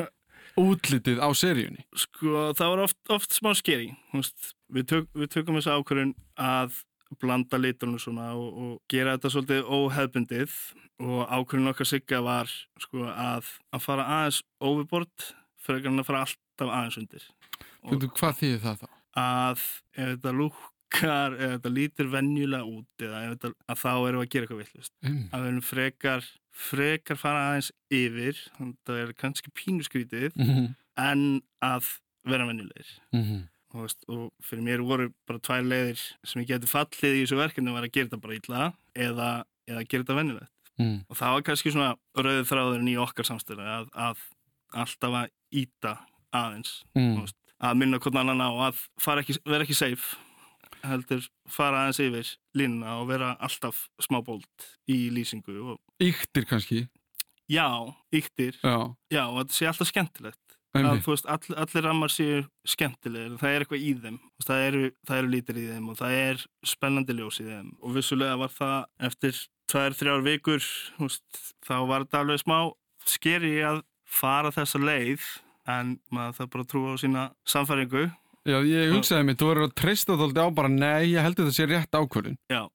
[0.65, 1.83] útlitið á seríunni?
[1.95, 3.91] Sko, það var oft, oft smá skeri.
[4.75, 6.81] Við, tök, við tökum þessa ákvörðun að
[7.21, 10.55] blanda litunum svona og, og gera þetta svolítið óhefbundið
[11.05, 15.27] og ákvörðun okkar sigga var sko, að, að fara aðeins overbord
[15.65, 17.27] fyrir að fara alltaf aðeins undir.
[17.85, 18.87] Veitu, hvað þýðir það þá?
[19.15, 24.21] Að ef þetta lúkar, ef þetta lítir venjulega út eða ef þetta, að þá erum
[24.21, 24.95] við að gera eitthvað villust.
[25.05, 25.25] Mm.
[25.29, 26.31] Að við erum frekar,
[26.65, 30.71] frekar fara aðeins yfir, þannig að það er kannski pínuskrítið Mm -hmm.
[30.99, 31.27] en
[31.63, 31.93] að
[32.25, 32.95] vera venjulegir.
[33.15, 37.39] Mm og, og fyrir mér voru bara tvær leiðir sem ég geti fallið í þessu
[37.39, 39.29] verkefni var að gera þetta bara illa eða,
[39.69, 40.99] eða gera þetta vennilegt -hmm.
[41.09, 44.27] og það var kannski svona rauðið þráðurinn í okkar samstöðu að, að
[44.75, 45.97] alltaf að íta
[46.35, 47.21] aðeins Mm.
[47.21, 50.17] veist, að minna hvern annan á að ekki, vera ekki safe
[50.85, 56.87] heldur fara aðeins yfir línuna og vera alltaf smábólt í lýsingu og Íktir kannski.
[57.47, 60.44] Já, yktir Já, já, og þetta sé alltaf skemmtilegt
[60.81, 64.19] að þú veist, all, allir rammar séu skemmtilegir, það er eitthvað í þeim.
[64.45, 67.71] Það eru, það eru lítir í þeim og það er spennandi ljós í þeim.
[67.81, 69.39] Og vissulega var það eftir
[69.71, 70.67] tvær, þrjár vikur
[70.99, 72.59] veist, þá var þetta alveg smá
[73.05, 75.25] skeri að fara þessa leið
[75.71, 78.05] en maður það bara að trúa á sína samfæringu
[78.45, 81.47] Já, ég hugsaði mér, þú verður að treysta þóldi á bara nei, ég held að
[81.47, 82.35] þetta sé rétt ákvörðun.
[82.53, 82.67] Já,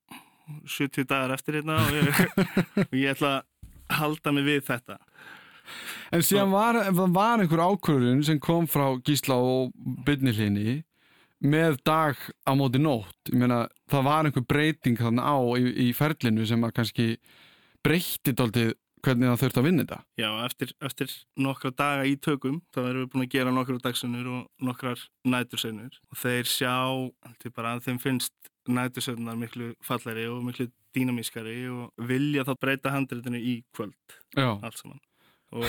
[0.67, 2.09] 70 dagar eftir hérna og ég,
[2.89, 4.97] og ég ætla að halda mig við þetta
[6.11, 6.79] En síðan var,
[7.15, 9.75] var einhver ákvörðun sem kom frá Gísla og
[10.07, 10.81] Byrnilini
[11.41, 13.17] með dag á móti nótt.
[13.31, 17.07] Ég meina, það var einhver breyting þannig á í, í ferlinu sem að kannski
[17.87, 19.99] breytti dálítið hvernig það þurfti að vinna þetta.
[20.21, 24.29] Já, eftir, eftir nokkra daga í tökum þá erum við búin að gera nokkra dagsinnur
[24.35, 26.75] og nokkrar nætursinnur og þeir sjá
[27.41, 32.93] til bara að þeim finnst nætursinnar miklu fallari og miklu dýnamískari og vilja þá breyta
[32.93, 33.97] handritinu í kvöld.
[34.37, 35.01] Já, allt saman.
[35.57, 35.65] Og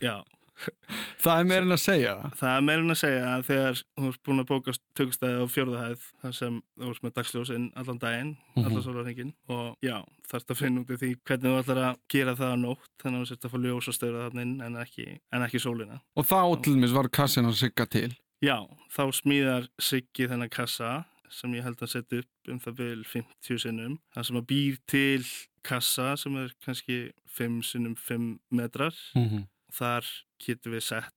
[0.00, 0.22] já,
[1.22, 2.50] það er meirinn að segja það.
[2.56, 6.36] er meirinn að segja að þegar þú ert búin að bóka tökustæði á fjórðahæð þar
[6.38, 8.84] sem þú ert með dagsljósinn allan daginn, allan Mhm.
[8.86, 9.96] sólarhengin og já,
[10.30, 13.18] þarfst að finna út í því hvernig þú ætlar að gera það á nótt þannig
[13.18, 16.00] að þú sért að fá ljós og störa þannig inn en ekki, en ekki sólina
[16.16, 18.16] Og þá til dæmis var kassin að sigga til.
[18.44, 18.56] Já,
[18.92, 23.58] þá smíðar Siggi þennan kassa sem ég held að setja upp um það vil 50
[23.58, 23.98] sinnum.
[24.14, 25.24] Það sem að býr til
[25.66, 26.98] kassa sem er kannski
[27.36, 28.94] 5 sinnum 5 metrar.
[29.16, 29.46] Mm -hmm.
[29.72, 30.04] Þar
[30.46, 31.12] getur við sett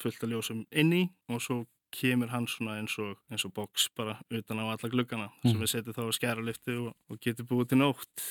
[0.00, 1.62] fullt af ljósum inn í og svo
[1.96, 5.62] kemur hann svona eins og, eins og box bara utan á alla gluggana sem Mhm.
[5.62, 8.26] við setjum þá að skæra lifti og, og getur búið til nótt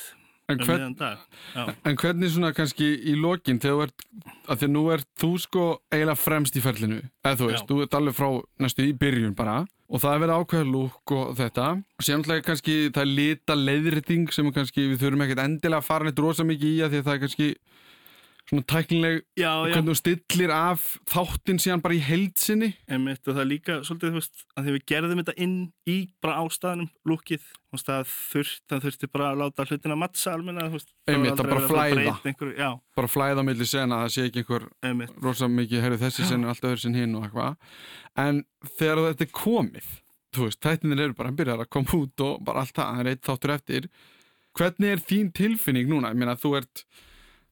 [0.48, 1.18] En, um hvern, meðan dag.
[1.56, 4.04] Já, en hvernig svona kannski í lokin þegar þú ert,
[4.46, 7.68] að því að nú ert þú sko eiginlega fremst í ferlinu, eða þú veist, Já.
[7.72, 8.30] þú ert alveg frá
[8.62, 9.56] næstu í byrjun bara
[9.90, 11.66] og það er verið ákveða lúk og þetta
[12.02, 16.04] síðan alltaf kannski það er lita leiðriting sem kannski við þurfum ekkert endilega að fara
[16.06, 17.50] neitt rosa mikið í að því að það er kannski
[18.50, 19.74] svona tæknileg já, og já.
[19.74, 24.14] hvernig þú stillir af þáttinn síðan bara í heildsinni Einmitt, og það er líka svolítið,
[24.14, 25.58] þú veist, að því við gerðum þetta inn
[25.90, 30.36] í bara ástæðanum, lúkið, þú veist, það þurft, það þurfti bara að láta hlutina mattsa
[30.36, 30.96] almenna, þú veist.
[31.10, 32.16] Einmitt, að bara flæða.
[32.26, 36.30] Einhverju, bara flæða á milli sena, það sé ekki einhver einmitt, rosa mikið, herru þessi
[36.30, 37.58] sen er alltaf öðru sin hinn og eitthvað
[38.22, 38.44] en
[38.78, 39.94] þegar þetta er komið
[40.36, 43.02] þú veist, þættinir eru bara að byrja að koma út og bara allt það, það
[43.02, 43.90] er eitt þáttur eftir
[44.56, 46.86] hvernig er þín tilfinning núna ég meina þú ert,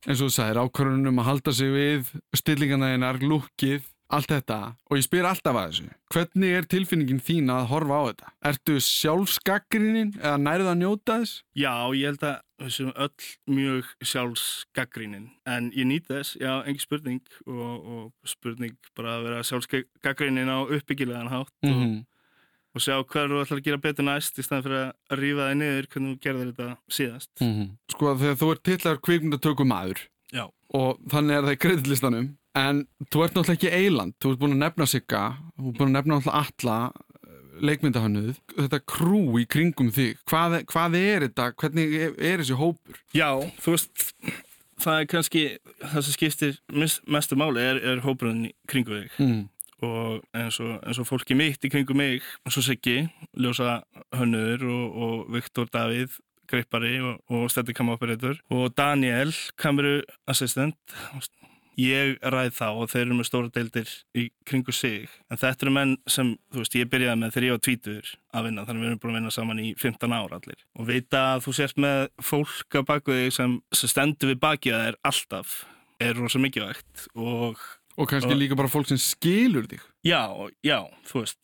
[0.07, 4.57] eins og þú sagðir ákvörðunum að halda sig við stillingarna einar, lukkið, allt þetta
[4.91, 8.75] og ég spyr alltaf að þessu hvernig er tilfinningin þín að horfa á þetta ertu
[8.85, 11.43] sjálfsgaggrinin eða nærðu að njóta þess?
[11.57, 17.21] já, ég held að séum öll mjög sjálfsgaggrínin, en ég nýt þess, já, engin spurning
[17.47, 21.99] og, og spurning bara að vera sjálfsgaggrínin á uppbyggilegan hátt Mm -hmm.
[21.99, 22.05] og
[22.81, 25.89] sjá hvað þú ætlar að gera betur næst í staðan fyrir að rífa þig niður
[25.93, 27.43] hvernig þú gerðir þetta síðast.
[27.93, 30.01] Sko þegar þú ert tillaður kvikmyndatöku maður
[30.33, 30.47] Já.
[30.73, 34.55] og þannig er það í greiðlistanum en þú ert náttúrulega ekki eiland þú ert búin
[34.55, 35.23] að nefna Sigga
[35.57, 36.77] þú ert búin að nefna náttúrulega alla
[37.63, 42.99] leikmyndahönnuð þetta krú í kringum þig hvað, hvað er þetta, hvernig er, er þessi hópur
[43.13, 43.29] Já,
[43.62, 44.07] þú veist,
[44.83, 45.43] það er kannski
[45.83, 46.57] það sem skiptir
[47.05, 49.41] mestu máli er, er hópurinn í kringu þig mm.
[49.83, 53.03] Og eins og, eins og fólki mitt í kringu mig, eins og Siggi,
[53.37, 53.81] ljósa
[54.15, 56.19] hönnur og, og Viktor Davíð
[56.49, 60.77] greipari og, og stætti kamoperator og Daniel, kameru assistant
[61.79, 65.09] ég ræð þá og þeir eru með stóra deildir í kringu sig.
[65.31, 68.47] En þetta eru menn sem, þú veist, ég byrjaði með þegar ég var tvítur að
[68.47, 70.65] vinna þannig við erum búin að vinna saman í 15 ár allir.
[70.77, 74.77] Og vita að þú sést með fólk að baku þig sem, sem stendur við bakið
[74.77, 75.55] að þér alltaf
[76.03, 77.61] er rosa mikilvægt og
[77.97, 79.79] Og kannski Og- líka bara fólk sem skilur þig.
[80.03, 80.21] Já,
[80.65, 81.38] já, þú veist,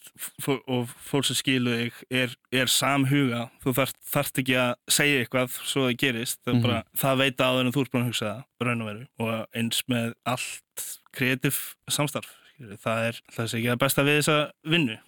[0.68, 5.50] og fólk sem skilur þig er, er samhuga, þú þarft, þarft ekki að segja eitthvað
[5.64, 6.62] svo það gerist, það, er Mhm.
[6.64, 9.48] bara, það veit áður en þú ert búin að hugsa það, raun og veru, og
[9.56, 11.60] eins með allt kreatív
[11.90, 15.00] samstarf, það er, það er ekki það besta við þessa vinnu,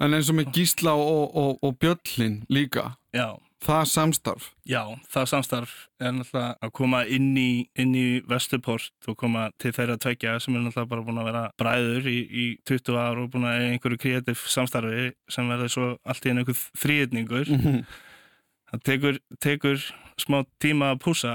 [0.00, 4.48] En eins og með Gísla og, og, og Bjöllin líka, já, það samstarf.
[4.68, 9.72] já, það samstarf er náttúrulega að koma inn í, inn í Vestuport og koma til
[9.76, 13.30] þeirra tvekja sem er náttúrulega bara búin að vera bræður í, í 20 ár og
[13.34, 17.54] búin að einhverju kreatív samstarfi sem verður svo allt í einu einhver þrýðningur.
[18.70, 19.88] það tekur, tekur
[20.20, 21.34] smá tíma að púsa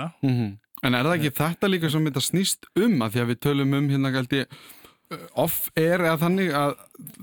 [0.86, 3.00] En er það ekki þetta líka sem þetta snýst um?
[3.02, 4.42] Að því að við tölum um hérna gældi
[5.38, 6.72] off-air eða þannig að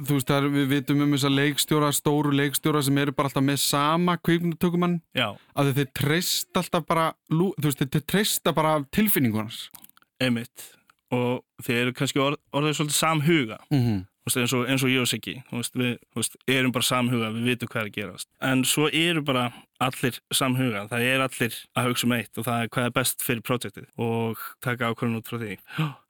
[0.07, 3.59] þú veist að við vitum um þessa leikstjóra, stóru leikstjóra sem eru bara alltaf með
[3.65, 9.67] sama kvikmyndutökumann já, að þeir treyst alltaf bara, þú veist, þeir treysta bara tilfinningunars.
[10.23, 10.71] einmitt.
[11.13, 13.59] Og þeir eru kannski orð, orðið svolítið samhuga.
[13.71, 14.01] Mm -hmm.
[14.23, 15.43] Veist, eins, og, eins og ég og Siggi.
[15.51, 18.29] Við veist, erum bara samhuga, við vitum hvað er að gerast.
[18.41, 22.63] En svo eru bara allir samhuga, það er allir að hugsa um eitt og það
[22.63, 25.59] er hvað er best fyrir projektið og taka ákvörðun út frá því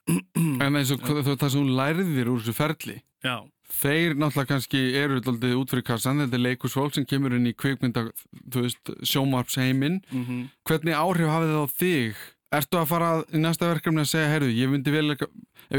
[0.08, 3.36] En eins og þú- það sem þú lærðir úr þessu ferli, já,
[3.82, 7.54] þeir náttúrulega kannski eru alltaf út fyrir kassan, þetta er leikusfólk sem kemur inn í
[7.54, 8.08] kvikmynda,
[8.50, 12.22] þú veist, sjómarpsheiminn mm hvernig áhrif hafið það á þig?
[12.52, 15.22] Ertu að fara í næsta verkefni að segja, heyrðu, ég myndi vel ef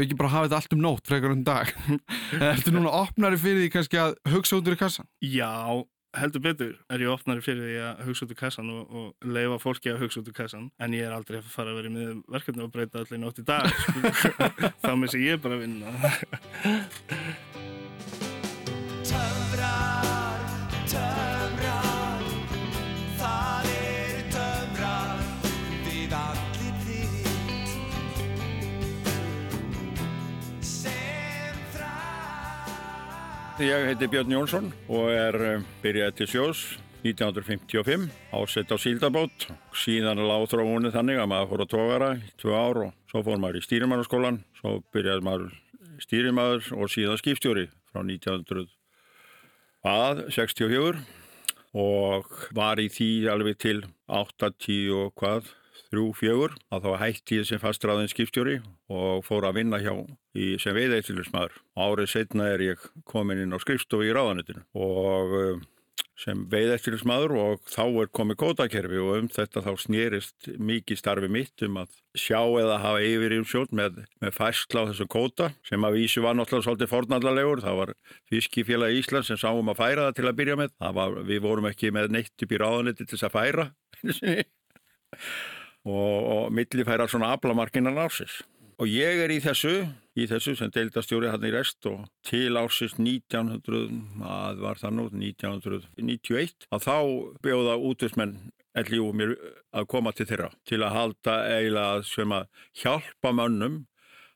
[0.00, 1.70] ekki bara hafa þetta allt um nótt frekar um dag.
[2.50, 5.06] Ertu núna opnari fyrir því kannski að hugsa út úr kassan?
[5.22, 5.84] já
[6.18, 9.60] heldur betur er ég opnari fyrir því að hugsa út úr kassan og, og leifa
[9.62, 12.12] fólki að hugsa út úr kassan en ég er aldrei að fara að vera með
[12.36, 14.12] verkefni og breyta allir nótt í dag sko.
[14.84, 17.42] þá missi ég bara að vinna
[33.54, 36.62] Ég heiti Björn Jónsson og er uh, byrjaði til sjós
[37.06, 39.44] 1955 ásett á síldabót.
[39.78, 43.38] Síðan lág þróunni þannig að maður fór að tógara í tvö ár og svo fór
[43.38, 45.54] maður í stýrimannaskólan svo byrjaði maður
[46.02, 48.66] stýrimaður og síðan skipstjóri frá 1900
[49.86, 51.04] að 64
[51.78, 53.76] og var í því alveg til
[54.10, 55.54] 8-10 og hvað
[55.94, 58.58] 3-4 að þá hætti ég sem fastræðin skipstjóri
[58.92, 61.60] og fór að vinna hjá í, sem veiðeittilismæður.
[61.78, 65.62] Árið setna er ég komin inn á skrifstofu í ráðanutinu og uh,
[66.18, 71.64] sem veiðeittilismæður og þá er komið kótakerfi og um þetta þá snýrist mikið starfi mitt
[71.66, 75.98] um að sjá eða hafa yfir umsjótt með, með færsla á þessum kóta sem að
[75.98, 77.64] vísu var náttúrulega svolítið fornallarlegur.
[77.64, 77.94] Það var
[78.30, 80.76] Fiskifélag Ísland sem sáum að færa það til að byrja með.
[81.00, 83.68] Var, við vorum ekki með neitt upp í ráðanuti til þess að færa
[85.84, 88.42] og, og millifæra svona aflamarkinan ársins.
[88.82, 89.84] Og ég er í þessu,
[90.18, 93.84] í þessu sem deildastjóri hann í rest og til ársins 1900,
[94.26, 96.96] að var það nú, 1991, að þá
[97.44, 98.34] bjóða útvismenn
[98.88, 99.36] LIU mér
[99.78, 102.48] að koma til þeirra til að halda eiginlega sem að
[102.82, 103.84] hjálpa mönnum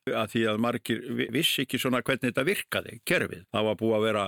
[0.09, 3.43] að því að margir vi- vissi ekki svona hvernig þetta virkaði, kerfið.
[3.53, 4.23] Það var búið að vera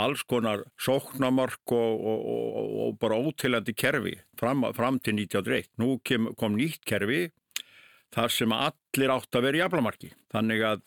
[0.00, 5.68] alls konar sóknamörk og, og, og, og bara ótilandi kerfi fram, fram til 1901.
[5.82, 7.26] Nú kem, kom nýtt kerfi
[8.12, 10.12] þar sem allir átt að vera í aflamarki.
[10.32, 10.82] Þannig að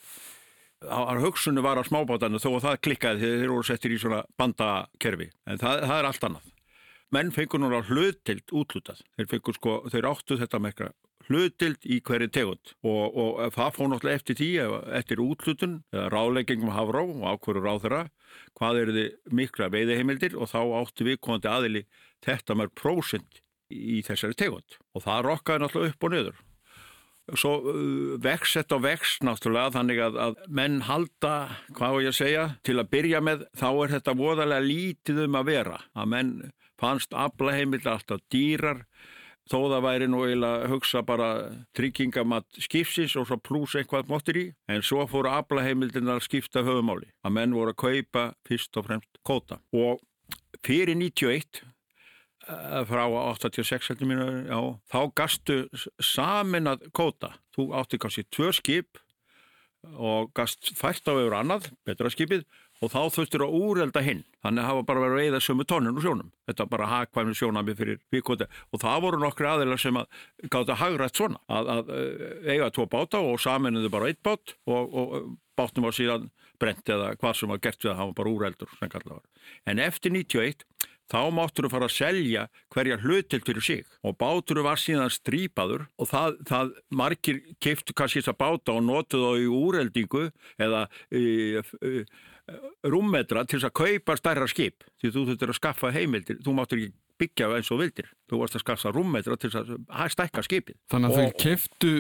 [1.24, 5.32] hugsunni var á smábátanum þó að það klikkaði þegar þeir voru settir í svona bandakerfi.
[5.46, 6.52] En það, það er allt annað.
[7.14, 9.02] Menn fengur núna hlutild útlutað.
[9.16, 10.80] Þeir sko, þeir áttu þetta með
[11.28, 12.74] hlutild í hverju tegund.
[12.86, 14.50] Og, og það fór náttúrulega eftir tí
[15.00, 18.04] eftir útlutun ráleggingum hafrá og ákveður ráð þeirra
[18.56, 21.86] hvað eru þið mikla veiðiheimildir og þá áttu við komandi aðili
[22.26, 24.78] þetta með prósent í þessari tegund.
[24.94, 26.44] Og það rokkaði náttúrulega upp og niður.
[27.34, 31.34] Svo uh, vex þetta og vex náttúrulega þannig að, að menn halda,
[31.74, 35.40] hvað var ég að segja til að byrja með þá er þetta voðalega lítið um
[35.40, 35.80] að vera.
[35.98, 36.36] Að menn
[36.82, 38.86] fannst aflaheimild alltaf dýrar
[39.52, 41.30] þó það væri nú eiginlega að hugsa bara
[41.78, 47.12] tryggingamatt skipsins og svo pluss eitthvað móttir í en svo fóru aflaheimildin að skipta höfumáli
[47.22, 50.02] að menn voru að kaupa fyrst og fremst kóta og
[50.66, 54.60] fyrir 91 eh, frá 86 heldur mínu, já,
[54.92, 55.58] þá gastu
[56.02, 57.36] samin að kóta.
[57.56, 59.02] Þú átti kannski tvö skip
[59.86, 62.46] og gast fært á yfir annað, betra skipið,
[62.86, 64.24] og þá þurftur að úrelda hinn.
[64.46, 66.32] Þannig að hafa bara verið að veiða sömu tónin úr sjónum.
[66.46, 68.48] Þetta var bara hagkvæmni sjónami fyrir vikóti.
[68.72, 70.22] Og það voru nokkri aðeinar sem að
[70.54, 71.42] gátt að hagrætt svona.
[71.50, 75.16] Að, að eh, eiga tvo báta og saminuðu bara eitt bát og, og
[75.58, 76.30] bátnum var síðan
[76.62, 78.76] brent eða hvað sem var gert við að hafa bara úreldur
[79.10, 79.24] var.
[79.68, 80.66] En eftir 91
[81.12, 85.86] þá máttur þú fara að selja hverja hlutil fyrir sig og bátur var síðan strípaður
[86.02, 90.24] og það, það margir keiftu kannski þess að báta og notuðu þá í úreldingu
[90.66, 91.26] eða í,
[91.62, 92.06] í,
[92.86, 94.84] rúmmetra til þess að kaupa stærra skip.
[95.02, 96.38] Því þú þurftir að skaffa heimildir.
[96.46, 98.12] Þú máttur ekki byggja eins og vildir.
[98.30, 100.78] Þú varst að skaffa rúmmetra til þess að stækka skipið.
[100.92, 101.94] Þannig að þau keftu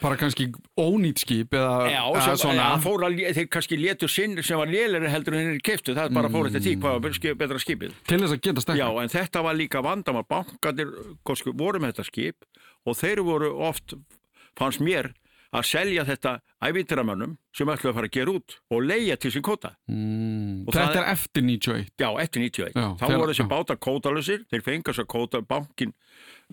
[0.00, 0.46] bara kannski
[0.80, 4.38] ónýtt skip eða, Já, eða sem, svona ja, fór að, lé- þeir kannski letu sinn
[4.40, 7.36] sem var lélæri heldur en þeir keiftu, það bara fór eftir því hvað var skip,
[7.42, 7.92] betra skipið.
[8.08, 8.78] til þess að geta stekka.
[8.80, 10.94] Já, en þetta var líka vandamál, bankandir
[11.60, 12.48] voru með þetta skip
[12.88, 13.92] og þeir voru oft,
[14.56, 15.10] fannst mér,
[15.54, 16.32] að selja þetta
[16.66, 19.74] ævindiramönnum sem ætlaðu að fara að gera út og leia til sín kóta.
[19.90, 21.92] Mm, þetta er eftir 91.
[22.00, 22.72] Já, eftir 91.
[22.74, 25.94] Já, Þá voru þessi bátar kótalusir, þeir fengast að kóta bankin,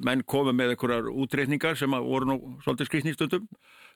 [0.01, 3.47] menn komið með einhverjar útreikningar sem voru nú svolítið skrýtnistundum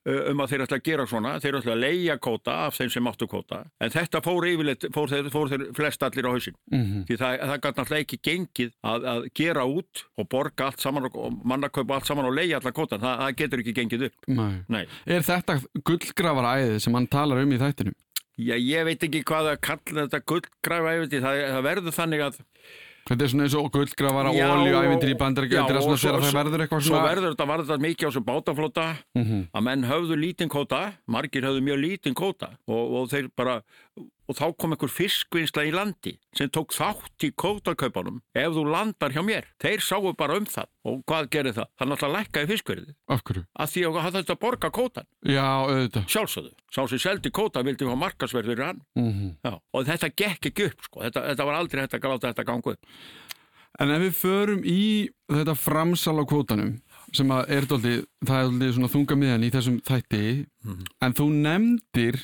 [0.07, 3.09] um að þeir ætla að gera svona, þeir ætla að leia kóta af þeim sem
[3.09, 6.55] áttu kóta, en þetta fór yfirleitt, fór þeir, fór þeir flest allir á hausin.
[6.71, 10.83] Mm Því það, það gæti náttúrulega ekki gengið að, að gera út og borga allt
[10.83, 14.07] saman og, og mannakaupa allt saman og leia allar kótan, það, það getur ekki gengið
[14.09, 14.27] upp.
[14.37, 14.63] Nei.
[14.71, 17.97] Nei, Er þetta gullgrafaraæðið sem hann talar um í þættinum?
[18.37, 22.43] Já, ég veit ekki hvað að kalla þetta gullgræfa æfindi, það, það verður þannig að
[23.07, 26.19] Þetta er svona eins og gullgrafara Já, ólíuævindir í bandarækja Þetta er svona svo- þegar
[26.19, 29.39] það svo- verður eitthvað Svo svona verður þetta, var þetta mikið á þessu bátaflóta Mhm.
[29.55, 33.61] að menn höfðu lítinn kóta, margir höfðu mjög lítinn kóta og, og þeir bara
[34.27, 39.13] og þá kom einhver fiskvinnsla í landi sem tók þátt í kótakaupanum ef þú landar
[39.15, 39.47] hjá mér.
[39.63, 41.69] Þeir sáu bara um það og hvað gerir það?
[41.79, 43.43] Það náttúrulega lækkaði fiskverðið Af hverju?
[43.59, 45.07] að því að það þetta að borga kótan.
[45.27, 46.51] Já, auðvitað Sjálfsögðu.
[46.71, 48.81] Sá sem seldi kóta vildi fá markasverður hann.
[48.95, 49.53] mm Já.
[49.73, 51.03] Og þetta gekk ekki upp sko.
[51.07, 52.91] Þetta, þetta var aldrei hægt að gláta þetta gangu upp.
[53.79, 54.79] En ef við förum í
[55.29, 56.71] þetta framsal á kvótanum
[57.15, 57.91] sem að er dóldi,
[58.25, 60.21] það er dóldi svona þunga miðan í þessum þætti
[61.05, 62.17] en þú nefndir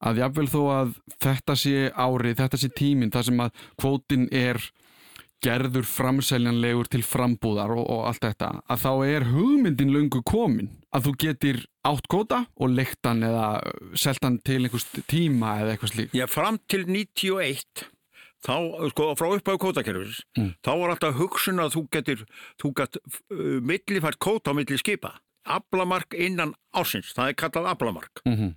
[0.00, 0.90] að jafnvel þó að
[1.24, 4.60] þetta sé árið, þetta sé tíminn þar sem að kvótin er
[5.44, 11.04] gerður framseljanlegur til frambúðar og, og allt þetta, að þá er hugmyndin löngu komin að
[11.06, 13.60] þú getur átt kvóta og leiktan eða
[13.94, 16.16] seltan til einhvers tíma eða eitthvað slík.
[16.16, 17.84] Já, fram til 91
[18.46, 18.56] þá,
[18.92, 20.54] sko, frá upphæðu kótakerfis Mm.
[20.64, 22.24] þá var alltaf hugsun að þú getur
[22.62, 25.14] þú gætt uh, millifært kóta á milli skipa
[25.46, 28.54] aflamark innan ársins, það er kallað aflamark Mm -hmm.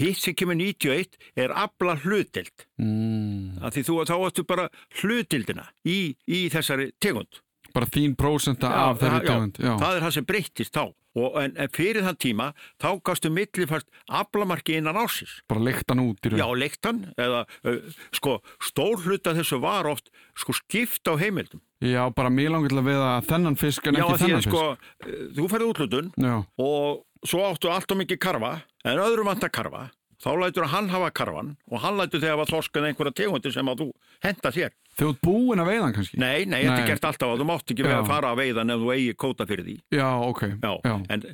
[0.00, 3.64] Hitt sem kemur 91 er afla hlutild mm.
[3.64, 4.68] af því þú þá áttu bara
[5.00, 7.42] hlutildina í, í þessari tegund
[7.76, 9.58] Bara þín prósenta af þeirri já, tegund.
[9.60, 9.72] Já.
[9.82, 10.84] það er það sem breyttist þá
[11.16, 12.46] og, en, en fyrir þann tíma
[12.82, 13.88] þá gastu millifært
[14.20, 16.40] aflamarki innan ársins bara leiktan út í raun.
[16.40, 21.62] Já, leiktan, eða uh, sko, stór hluta þessu var oft sko skipt á heimildum.
[21.84, 24.48] Já, bara mér langar til að þennan fisk en Já, ekki að því þennan að
[24.48, 28.52] sko, uh, þú ferði útlutun Já, og svo áttu allt og mikið karfa,
[28.84, 29.90] en öðrum vantar karfa,
[30.22, 33.82] þá lætur hann hafa karfan og hann lætur þegar var þorskað einhverja tegundi sem að
[33.84, 33.88] þú
[34.24, 34.72] henda þér.
[34.96, 36.18] þau ert búin að veiðan kannski?
[36.18, 37.88] Nei, nei, þetta er gert alltaf að þú mátt ekki Já.
[37.88, 39.76] vera að fara að veiðan ef þú eigi kóta fyrir því.
[39.92, 40.42] Já, ok.
[40.64, 41.26] Já, en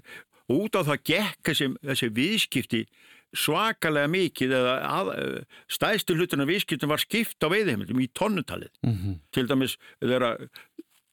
[0.52, 2.82] út á það gekk þessi, þessi viðskipti
[3.32, 5.10] svakalega mikið eða að,
[5.72, 8.72] stæðstu hlutina viðskiptum var skipt á veiðheimildum í tonnutalið.
[8.84, 9.14] Mhm.
[9.32, 10.48] Til dæmis þegar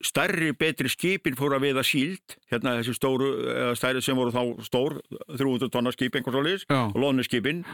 [0.04, 3.28] stærri, betri skipin fóru að veiða síld, hérna þessi stóru,
[3.76, 4.96] stærri sem voru þá stór,
[5.36, 6.80] 300 tonna skip, einhvers og liðs, Já.
[6.96, 7.66] loðnuskipin,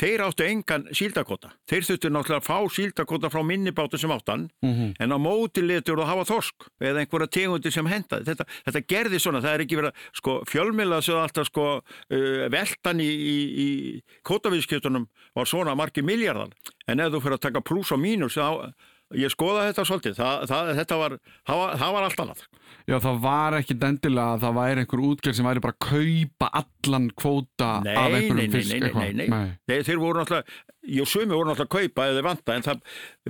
[0.00, 1.50] þeir áttu engan síldakota.
[1.68, 4.94] Þeir þurftu náttúrulega að fá síldakota frá minnibátu sem áttan, Mhm.
[5.00, 9.20] en á móti letur að hafa þorsk eða einhverja tegundir sem henda þetta, þetta gerði
[9.20, 11.66] svona, það er ekki verið að sko, fjölmila svo alltaf sko
[12.10, 16.48] uh, veltan í, í, í kótavíðskiptunum var svona margi miljardar
[16.88, 18.72] en ef þú fyrir að taka pluss og mínus þá,
[19.14, 21.16] ég skoða þetta svolítið það, það, þetta var,
[21.46, 22.46] það var, það var allt annað
[22.86, 26.48] Já, það var ekki dendilega að það væri einhver útgerð sem væri bara að kaupa
[26.60, 29.06] allan kvóta Nei, af nei, einhverjum nei, fisk nei, nei, eitthvað.
[29.06, 29.80] nei, nei.
[29.86, 30.56] Þeir, voru náttúrulega,
[30.96, 32.84] jú, sumi voru náttúrulega að kaupa eða vanta, en það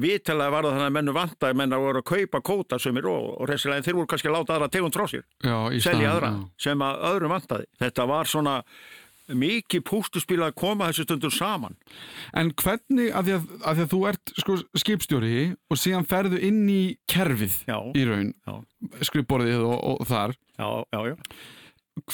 [0.07, 3.51] vitalega var það þannig að mennu vanta, menna voru að kaupa kóta sumir og, og
[3.53, 4.71] resilega, en þeir voru kannski að láta aðra
[5.45, 6.45] Já, í selja aðra, já.
[6.69, 7.69] sem að öðrum vantaði.
[7.81, 8.57] Þetta var svona
[9.35, 11.75] mikið pústuspil að koma þessu stundur saman.
[12.37, 15.37] En hvernig, af því að, að, því að þú ert sko, skipstjóri
[15.73, 17.79] og síðan ferðu inn í kerfið Já.
[17.97, 18.33] í raun,
[19.09, 21.17] skrifborðið og, og þar, Já, já, já.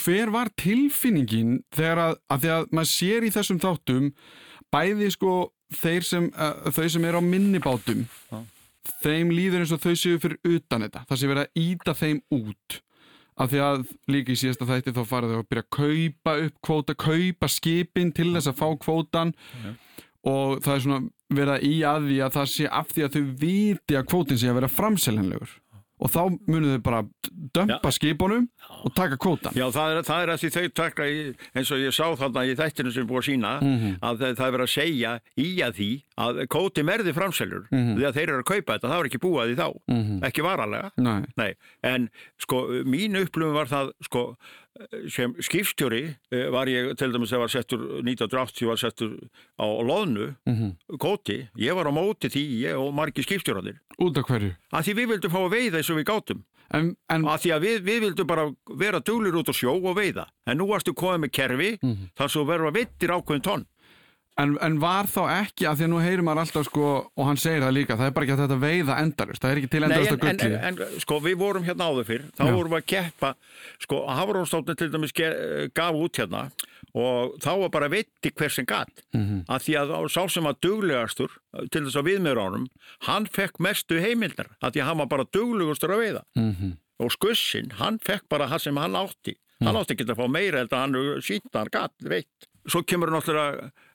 [0.03, 4.09] hver var tilfinningin þegar að, að því að maður sér í þessum þáttum
[4.73, 5.35] bæði sko
[5.73, 8.41] þeir sem, uh, þau sem eru á minnibátum Já.
[9.05, 12.19] þeim líður eins og þau séu fyrir utan þetta það sé verið að íta þeim
[12.35, 12.79] út
[13.33, 16.59] af því að líka í síðasta þætti þá fara þau að byrja að kaupa upp
[16.67, 19.33] kvóta kaupa skipin til þess að fá kvótan
[20.29, 21.01] og það er svona
[21.33, 24.41] verið að í að því að það sé af því að þau viti að kvótin
[24.41, 25.55] sé að vera framseljanlegur
[26.03, 26.19] og þá
[26.51, 27.01] munum þau bara
[27.55, 28.47] dömpa skipunum
[28.83, 31.07] og taka kvótan Já, það er, það er að því þau taka
[31.55, 34.55] eins og ég sá þarna í þættinu sem búið að sína að það, það er
[34.57, 35.89] verið að segja í að því
[36.23, 39.39] að kóti merði framselur því að þeir eru að kaupa þetta, það var ekki búið
[39.43, 39.67] að því þá.
[40.27, 41.21] Ekki varalega Nei.
[41.39, 41.51] Nei,
[41.89, 42.09] en
[42.43, 44.25] sko mín upplifum var það sko
[45.13, 46.01] sem skipstjóri
[46.33, 49.11] eh, var ég til dæmis þegar var settur 1980 var settur
[49.61, 50.31] á loðnu
[51.01, 54.55] kóti, ég var á móti því ég og margir skipstjóranir út af hverju?
[54.73, 56.43] Að því við vildum fá að veiða eins og við gátum.
[56.73, 58.47] En, en að því að við, við vildum bara
[58.79, 60.25] vera duglir út á sjó og veiða.
[60.49, 61.69] En nú varstu komið með kerfi
[62.17, 63.65] þar svo verður að vittir ákveðin tonn
[64.41, 67.37] En, en var þá ekki, af því að nú heyrir maður alltaf sko, og hann
[67.37, 69.83] segir það líka, það er bara ekki að þetta veiða endalust, það er ekki til
[69.85, 70.55] endalust en, að en, gulli.
[70.57, 72.53] en, en sko við vorum hérna áður fyrr þá Já.
[72.55, 73.29] vorum við að keppa
[73.85, 75.13] sko Hafrónstofnun til dæmis
[75.77, 76.41] gaf út hérna
[76.97, 79.45] og þá var bara veitti hver sem gatt Mhm.
[79.53, 81.29] að því að sá sem var duglegastur
[81.69, 82.67] til þess að viðmjöður ánum
[83.05, 86.73] hann fekk mestu heimildar að því að hann var bara duglegastur að veiða Mhm.
[87.05, 90.65] og skussin, hann fekk bara það sem hann átti hann átti ekki að fá meira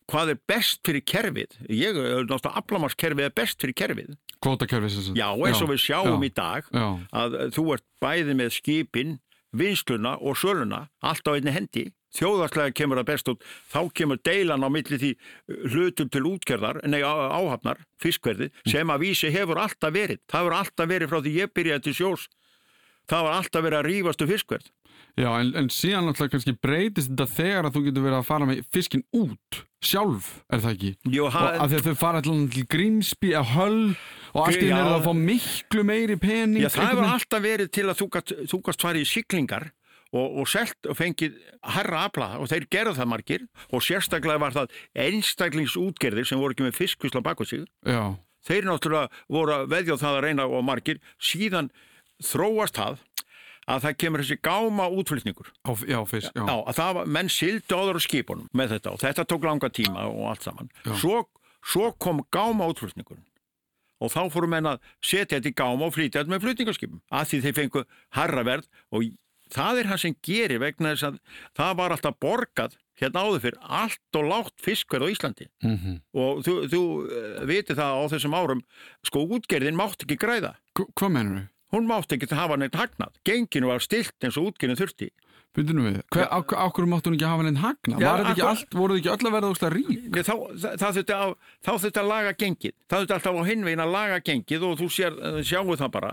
[0.08, 1.58] hvað er best fyrir kerfið?
[1.68, 1.98] Ég,
[2.28, 4.16] náttúrulega aflamaskerfið er best fyrir kerfið.
[4.38, 5.18] Kvótakerfi sem sagt.
[5.18, 9.16] já, eins og við sjáum já, í dag Já, að þú ert bæði með skipin
[9.58, 11.88] vinsluna og söluna allt á einni hendi.
[12.14, 13.42] Þjóðarslega kemur það best út.
[13.68, 15.10] Þá kemur deilan á milli því
[15.68, 20.88] hlutum til útgerðar, nei áhafnar fiskverði, sem að vísi hefur alltaf verið, það hefur alltaf
[20.88, 22.28] verið frá því ég byrjaði til sjós.
[23.08, 24.70] Það var alltaf verið að rífast um fiskverð
[25.18, 28.48] já en, en síðan náttúrulega kannski breytist þetta þegar að þú getur verið að fara
[28.48, 30.92] með fiskin út sjálf, er það ekki?
[31.14, 33.82] Jú, Og ha- að því að þau fara allan til Grímsby að höll
[34.34, 36.62] og allt í er það að fá miklu meiri pening.
[36.64, 38.00] Já, það hefur alltaf verið til að
[38.50, 39.68] þú gast farið í siglingar
[40.08, 41.34] og, og selt og fengið
[41.76, 44.74] herra afla og þeir gerðu það margir og sérstaklega var það
[45.06, 48.14] einstaklingsútgerðir sem voru ekki með fiskvisla baku sig Já,
[48.48, 51.70] þeir náttúrulega voru að veðja það að reyna og margir síðan
[52.24, 52.98] þróast það
[53.68, 55.52] að það kemur þessi gáma útflutningur.
[55.68, 56.44] Á, já, fisk, já.
[56.44, 59.72] Já, að það var, menn sildi áður á skipunum með þetta og þetta tók langa
[59.72, 60.72] tíma og allt saman.
[60.88, 61.22] Svo,
[61.60, 63.20] svo kom gáma útflutningur
[63.98, 67.30] og þá fóru menn að setja þetta í gáma og flytja þetta með flutningarskipum að
[67.32, 69.08] því þeir fengu harraverð og
[69.52, 71.18] það er hann sem gerir vegna þess að
[71.58, 75.46] það var alltaf borgað hérna áður fyrir allt og lágt fiskverð á Íslandi.
[75.62, 78.64] Mm og þú, þú uh, viti það á þessum árum
[79.06, 80.56] sko útgerðin mátt ekki græða.
[80.74, 81.54] Hvað mennur þau?
[81.74, 85.10] Hún mátt ekki hafa neitt hagnað genginu var stilt eins og útgerðin þurfti
[85.56, 87.96] Byrjum við, Hver, á, á hverju máttu hún ekki hafa neinn hagna?
[87.98, 89.88] Já, Var þetta ekki akkur- allt, voru þið ekki öll að verða úrslag rík?
[89.88, 90.98] Nei, þá, það, það
[91.64, 91.70] þá
[92.02, 95.38] að laga gengið það þurfti alltaf á hinvegin að laga gengið og þú sér, eh,
[95.48, 96.10] sjáum það bara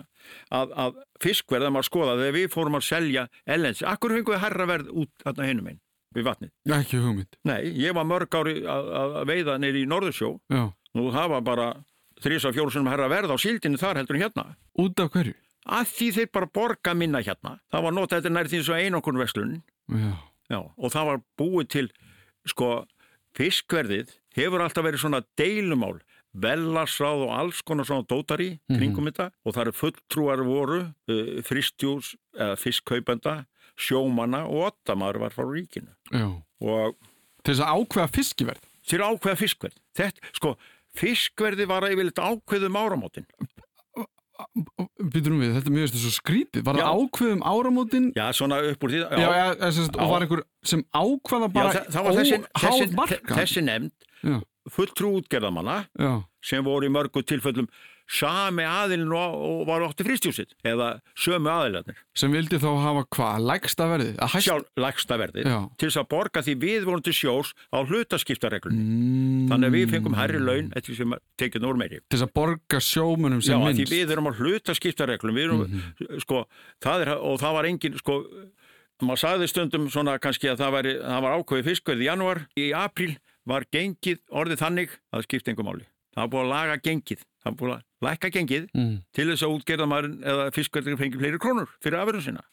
[0.56, 0.96] að, að
[1.28, 5.12] fiskverðum að skoða þegar við fórum að selja ellens akkur fengum við herra verð út
[5.28, 5.80] þarna hinum einn
[6.16, 7.38] við vatnið Ekki hugmynd.
[7.44, 10.64] nei, ég var mörg ári að, að veiða neyri í Norðursjó Já.
[10.96, 11.68] og það var bara
[12.24, 15.36] þrís að fjóru sem herra verð á síldinu þar heldur hérna Út af hverju?
[15.66, 17.56] Að því þeir bara borga minna hérna.
[17.72, 19.56] Það var notað þetta nær því svo einokun veslun
[19.90, 20.12] Já.
[20.50, 21.88] Já, og það var búið til
[22.46, 22.68] sko
[23.38, 25.98] fiskverðið hefur alltaf verið svona deilumál.
[26.36, 29.30] Vellarsráð og alls konar svona dótari kringum þetta.
[29.48, 33.36] Og það eru fulltrúar voru uh, fristjús eða fiskkaupenda
[33.80, 35.92] sjómanna og ottamar var frá ríkinu.
[36.62, 36.96] Og
[37.46, 38.64] Til þess að ákveða fiskiverð.
[38.86, 39.76] til ákveða fiskverð.
[39.98, 40.52] Þetta, sko,
[40.98, 43.26] fiskverði var yfirleitt ákveðum áramótin
[45.14, 46.64] Byrjum við, þetta er mjög veist svo skrítið.
[46.68, 46.90] Var það Já.
[47.06, 48.08] ákveðum áramótin?
[48.18, 51.88] já, svona upp úr því Já, já, sem, og var einhver sem ákveða bara það,
[51.96, 52.10] það
[52.66, 53.38] óháð markað?
[53.40, 54.44] þessi nefnd
[54.76, 55.78] fulltrú útgerðamanna
[56.46, 57.68] sem voru í mörgu tilfellum
[58.06, 61.98] sami aðilin og, og var átti fristjúsitt eða sömu aðilarnir.
[62.18, 64.20] Sem vildi þá hafa hvað, lægsta verðið?
[64.22, 64.48] Hæst...
[64.48, 65.50] sjálf lægsta verðið.
[65.50, 65.58] Já.
[65.80, 68.86] til þess að borga því við vorum til sjós á hlutaskiptareglunni.
[68.86, 72.02] Mm, þannig að við fengum herri laun eftir sem tekið núr meiri.
[72.06, 73.96] Til þess að borga sjómunum Já, sem að því minnst.
[73.96, 75.40] við erum á hlutaskiptareglum.
[75.40, 75.80] Við erum,
[76.22, 76.44] sko,
[76.86, 78.20] það er og það var engin, sko
[79.04, 82.46] maður sagði stundum svona kannski að það, væri, það var ákveði fiskverð í janúar.
[82.56, 83.16] Í apríl
[83.50, 85.88] var gengið orðið þannig að það skipti engum máli.
[86.16, 87.26] Það var búið að laga gengið.
[87.44, 88.98] Það var búið að lækka gengið Mm.
[89.14, 92.44] til þess að útgerðamærin eða fiskverðir fengi fleiri krónur fyrir afverðum sína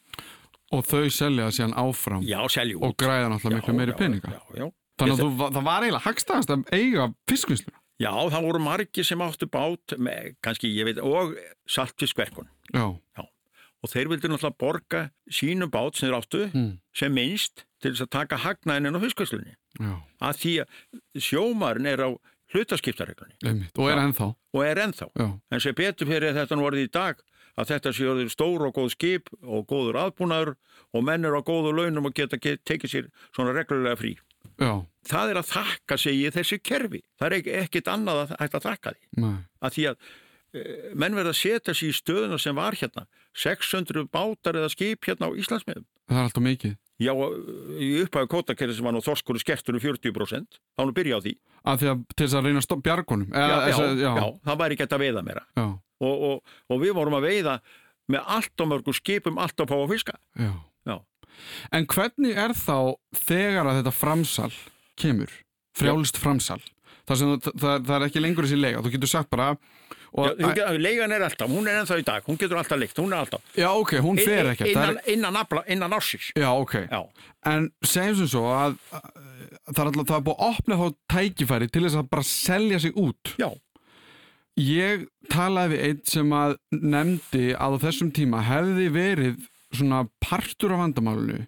[0.73, 4.31] Og þau selja það síðan áfram Já, og græða náttúrulega miklu meiri peninga.
[4.33, 7.77] Já, já, Þannig að þú, það var eiginlega hagstæðast að eiga fiskvinnsluna.
[8.01, 11.35] já, það voru margir sem áttu bát með, kannski, ég veit, og
[11.69, 12.87] saltfiskverkun Já,
[13.83, 16.79] og þeir vildi náttúrulega borga sínu bát sem þeir áttu Mm.
[16.95, 21.99] sem minnst til þess að taka hagnaðin á fiskvæslunni já, að því að sjómarinn er
[22.01, 22.09] á
[22.53, 23.69] hlutaskiptareglunni.
[23.77, 24.33] Og er ennþá.
[24.53, 25.07] og er ennþá.
[25.19, 27.21] Já, en sem betur fyrir þetta nú orðið í dag
[27.59, 30.53] að þetta sé orðið stór og góð skip og góður aðbúnaður
[30.93, 34.15] og menn eru á góðu launum og geta get, tekið sér svona reglulega frí.
[34.59, 37.01] Já, það er að þakka sig í þessi kerfi.
[37.19, 39.07] Það er ekki, ekkit annað að að þakka því.
[39.23, 39.35] Nei.
[39.63, 39.97] að því að
[40.53, 43.05] eh, menn verða að setja sér í stöðuna sem var hérna.
[43.33, 45.85] 600 bátar eða skip hérna á Íslandsmiðum.
[46.09, 46.75] Það er alltaf mikið.
[47.01, 47.09] Já,
[47.81, 51.33] í upphæðu kótakerri sem var nú þorskur skertur um 40% þá nú byrja á því
[51.63, 53.29] Af því að til þess að reyna að stoppa bjargunum.
[53.33, 54.11] já, já, að- já,
[54.45, 55.65] það væri hægt að veiða meira já,
[56.03, 57.55] og, og, og við vorum að veiða
[58.13, 60.51] með allt á mörgum skipum allt á fá að fiska já.
[60.85, 60.97] Já.
[61.73, 64.51] En hvernig er þá þegar að þetta framsal
[64.99, 65.31] kemur?
[65.73, 66.59] Frjálst framsal.
[67.07, 68.83] Það, sem, það, það, það er ekki lengur þessi lega.
[68.85, 69.47] Þú getur sagt bara...
[69.55, 73.23] Og, Leigan er alltaf, hún er ennþá í dag hún getur alltaf leikt, hún er
[73.23, 74.69] alltaf já, ok, hún fer ekkert.
[74.69, 76.75] Innan, innan, afla, innan ársins Já, ok.
[76.91, 77.01] Já,
[77.49, 80.85] En segjum sem svo að, að það er alltaf það er búið að opna þá
[81.15, 83.33] tækifæri til þess að bara selja sig út.
[83.41, 83.49] já,
[84.61, 90.75] Ég talaði við einn sem að nefndi að á þessum tíma hefði verið svona partur
[90.75, 91.39] af vandamálinu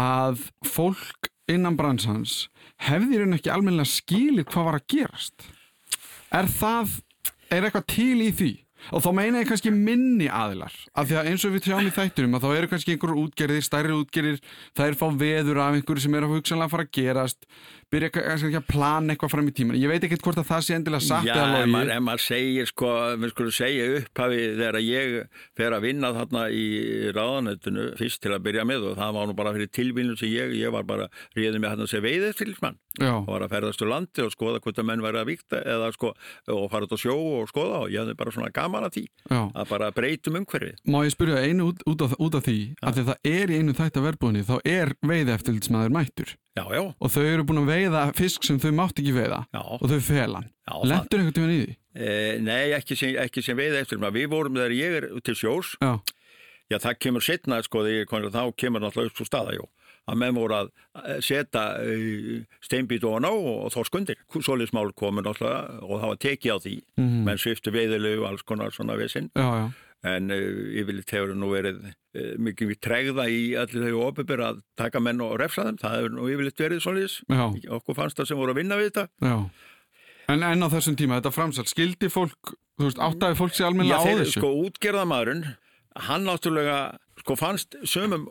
[0.00, 2.46] að fólk innan bransans
[2.88, 5.44] hefði raun ekki almennilega skilið hvað var að gerast.
[6.32, 6.94] Er það,
[7.50, 8.52] er eitthvað til í því?
[8.92, 10.74] Og þá meina ég kannski minni aðilar.
[10.92, 13.64] Af því að eins og við sjáum í þættunum að þá eru kannski einhverjur útgerðir,
[13.64, 14.42] stærri útgerðir
[14.76, 17.48] það er fá veður af einhverju sem er að hugsanlega fara að gerast
[17.94, 20.76] byrja kannski að plana eitthvað fram í tíman ég veit ekkert hvort að það sé
[20.78, 25.42] endilega satt já ef maður, ef maður segir sko, við skulum segja upphafi þegar ég
[25.58, 26.64] fer að vinna þarna í
[27.14, 30.56] ráðanötunu fyrst til að byrja með og það var nú bara fyrir tilvílun sem ég,
[30.58, 33.54] ég var bara ríðið með hann að segja veiðið til mann Já, og var að
[33.56, 36.12] ferðast úr landi og skoða hvort að menn væri að vikta eða sko,
[36.54, 39.04] og fara út á sjó og skoða og ég hafði bara svona gaman að því.
[39.30, 39.40] Já.
[39.54, 40.80] að bara breytum umhverfið.
[40.90, 42.56] Má ég spyrja einu út, út, af, út af því?
[42.82, 46.34] Að því að það er í einu þætt af verbúðinni þá er veiði eftirlitsmaður mættur.
[46.54, 49.44] Já, já, og þau eru búin að veiða fisk sem þau mátt ekki veiða.
[49.54, 50.50] Já, og þau felan.
[50.82, 51.78] Lendur einhvern tíman í því?
[51.94, 52.10] e,
[52.42, 55.74] nei, ekki sem, ekki sem veið eftir við vorum þegar ég er til sjós.
[55.82, 55.98] Já,
[56.72, 59.66] Já, það kemur setna, sko, þegar þá kemur náttúrulega upp svo staða, jú.
[60.04, 64.20] Að menn voru að eh, setja uh, steinbít og, og þá skundir.
[64.34, 66.76] Svoleiðismál komur náttúrulega og það var tekið á því.
[67.00, 67.24] Mhm.
[67.28, 69.66] Menn sviftu veiðilegu og alls konar svona já, já.
[70.04, 70.40] En uh,
[70.76, 71.78] yfirleitt hefur nú verið
[72.14, 75.80] mikið við tregða í allir þau opibir að taka menn og refsa þeim.
[75.80, 77.16] Það hefur nú yfirleitt verið svoleiðis.
[77.26, 77.46] Já,
[77.78, 79.08] Okkur fannst það sem voru að vinna við þetta.
[79.24, 79.38] já.
[80.32, 84.00] En enn á þessum tíma, þetta framsal, skildi fólk, þú veist, áttaði fólk sér almennilega
[84.00, 84.40] á þeir, þessu?
[84.40, 85.42] sko, útgerðamaðurinn,
[86.06, 86.78] hann náttúrulega,
[87.20, 88.24] sko, fannst sömum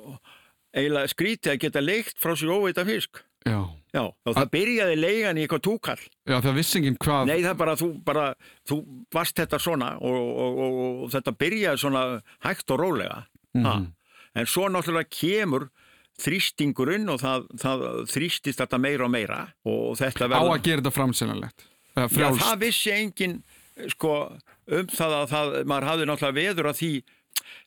[0.74, 3.22] eiginlega skrítið að geta leikt frá sér óveita fisk.
[3.44, 3.60] Já,
[3.94, 6.00] Já, og það byrjaði leigan í eitthvað túkall.
[6.26, 7.28] já, það vissi enginn hvað...
[7.30, 8.24] Nei, það bara, þú, bara,
[8.66, 8.78] þú
[9.14, 12.04] varst þetta svona og, og, og, og þetta byrjaði svona
[12.48, 13.20] hægt og rólega.
[13.60, 13.76] ha.
[13.76, 13.92] Mhm.
[14.34, 15.68] En svo náttúrulega kemur
[16.24, 20.54] þrýstingurinn og það, það þrýstist þetta meira og meira og þetta Á verður...
[20.56, 21.66] að gera þetta framsennalegt.
[21.94, 23.36] Já, það vissi enginn
[23.94, 24.14] sko,
[24.74, 26.92] um það að það, maður hafði náttúrulega veður að því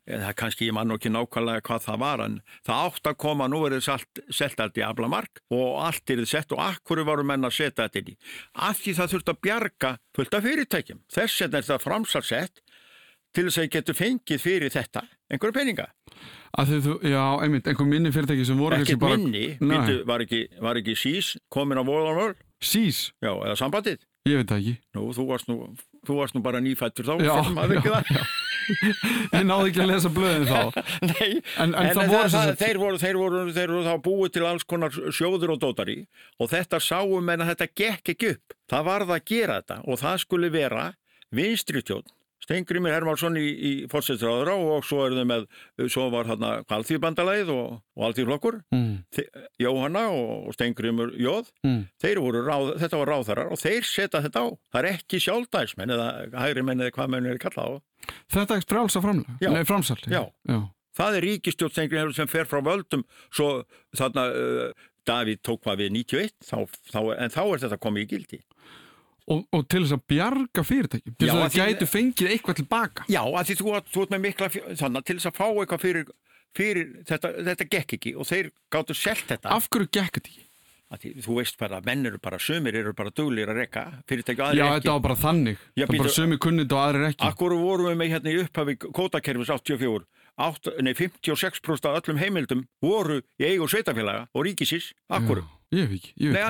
[0.07, 2.37] það kannski ég mann ekki nákvæmlega hvað það var en
[2.67, 6.31] það átt að koma, nú verið selt, selt allt í aflamark og allt er þið
[6.31, 8.17] sett og akkur varu menn að setja þetta inn í?
[8.69, 11.03] Af því það þurft að bjarga fullt af fyrirtækjum.
[11.17, 12.63] Þess vegna er það framsalsett
[13.37, 15.91] til þess að ég getur fengið fyrir þetta einhverju peninga,
[16.57, 19.19] Að þú, já, einmitt, einhver minni fyrirtæki sem voru ekkert bara...
[19.21, 19.59] minni.
[19.61, 24.07] Býtu, var, ekki, var ekki sís komin á voðanvöld, Sís, já, eða sambandið?
[24.27, 24.75] Ég veit það ekki.
[24.97, 25.57] nú, þú varst nú,
[26.09, 30.49] þú varst nú bara nýfættur þá, Já, já, það Ég náði ekki að lesa blöðin
[30.49, 30.83] þá.
[31.11, 32.61] Nei, En, en, en, það voru það, sagt...
[32.63, 35.99] þeir, voru, þeir, voru, þeir voru þá búið til alls konar sjóður og dótari
[36.41, 38.57] og þetta sáum en að þetta gekk ekki upp.
[38.71, 40.87] Það varð að gera þetta og það skulle vera
[41.35, 42.07] vinstritjón.
[42.47, 45.47] Stengrimir Hermansson í, í fórsettraðra og svo er þau með,
[45.91, 49.03] svo var hérna Alþýðbandalæð og, og Alþýðflokkur, Mm,
[49.63, 51.83] Jóhanna og Stengrimur Jóð, mm.
[52.03, 54.47] þeir voru ráð, þetta var ráðherrar og þeir setja þetta á.
[54.73, 58.13] Það er ekki sjálfdæsmenn eða hægri menn eða hvað menn er kallað á.
[58.37, 59.39] Þetta er frjálsa framlega?
[59.43, 59.51] Já.
[59.55, 59.99] Nei, framsal.
[60.07, 60.23] Já.
[60.47, 60.59] já.
[60.97, 63.51] Það er ríkistjórnstengrin sem fer frá völdum svo
[63.97, 66.57] þarna uh, Davíð tók hvað við 91 þá,
[66.91, 68.41] þá, en þá er þetta komið í gildi.
[69.27, 72.57] Og, og til þess að bjarga fyrirtækjum til þess að að það gætu fengið eitthvað
[72.61, 74.49] tilbaka Já, að því þú, þú ert með mikla
[74.79, 76.05] þannig til þess að fá eitthvað fyrir,
[76.55, 79.51] fyrir þetta, þetta gekk ekki og þeir gáttu selt þetta.
[79.57, 80.43] af hverju gekk þetta ekki?
[80.87, 84.55] Því, þú veist bara menn eru bara sömur eru bara duglir að rekka fyrirtæki og
[84.55, 84.93] Já, aðrir þetta ekki.
[84.95, 87.89] var bara þannig Já, það var bara býtu- sömu kunnit og aðrir ekki Akkur vorum
[87.91, 90.07] við með hérna í upphafi kótakerfis 84
[90.39, 94.93] átt, nei, 56% af öllum heimildum voru í eigu sveitafélaga og ríkisins.
[95.11, 95.43] Akkur.
[95.43, 96.45] Já, Ég ekki, ég Nei,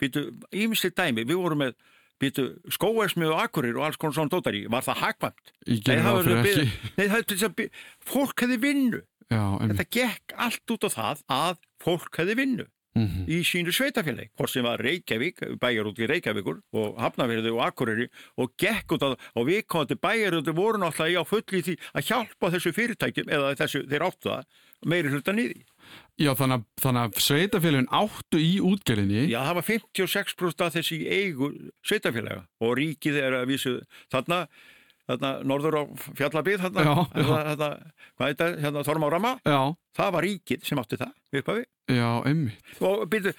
[0.00, 1.74] býtu, ímisli dæmi, við vorum með,
[2.20, 5.54] býtu, skóesmið og akkurir og alls konar svona dótari, var það hagkvæmt?
[5.66, 6.66] ekki Ég gerði það fyrir ekki
[6.98, 7.70] Nei, það er til þess að by-
[8.10, 9.00] fólk hefði vinnu.
[9.30, 12.66] Já, Þetta gekk allt út á það að fólk hefði vinnu
[12.98, 13.20] Mhm.
[13.30, 18.08] í sínu sveitafélagi, hvort sem var Reykjavík, bæjar út í Reykjavíkur og Hafnafjörði og Akureyri
[18.36, 21.76] og gekk út á það og við til bæjarúti voru náttúrulega í á fulli því
[21.94, 24.44] að hjálpa þessu fyrirtækjum eða þessu, þeir áttu það
[24.90, 25.62] meiri hluta niður.
[26.20, 29.22] Já, þannig að, þannig að sveitafélagin áttu í útgerðinni.
[29.30, 31.48] Já, það var 56% af þessi eigu
[31.86, 33.72] sveitafélaga og ríkið er að vísu
[34.12, 34.42] þarna,
[35.08, 35.82] þarna norður á
[36.20, 37.70] fjallabíð þarna, Já, þarna, þarna
[38.20, 39.60] hvað er þetta, hérna Þormárama Já,
[39.96, 41.64] það var ríkið sem átti það uppafi
[41.96, 42.52] já, emmi.
[42.84, 43.32] og byrju,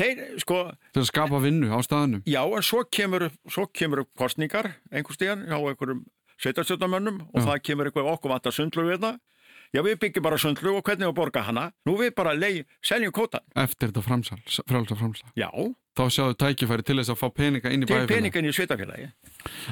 [0.00, 2.24] þeir sko að skapa vinnu á staðnum.
[2.26, 6.02] já, en svo kemur, svo kemur kostningar einhver stíðan hjá einhverjum
[6.38, 7.46] sveitarstjórnarmönnum og Já.
[7.50, 9.18] það kemur eitthvað okkur vantar sundlu við þetta
[9.74, 13.12] já, við byggjum bara sundlu og hvernig við borga hana nú við bara leið, seljum
[13.12, 14.38] kótan Eftir þetta framsal,
[14.68, 15.28] frálsa framsal.
[15.36, 15.50] já,
[15.98, 18.08] Þá sjáðu tækifæri til þess að fá peninga inn í til bæfélag.
[18.12, 19.08] peningin í sveitafélagi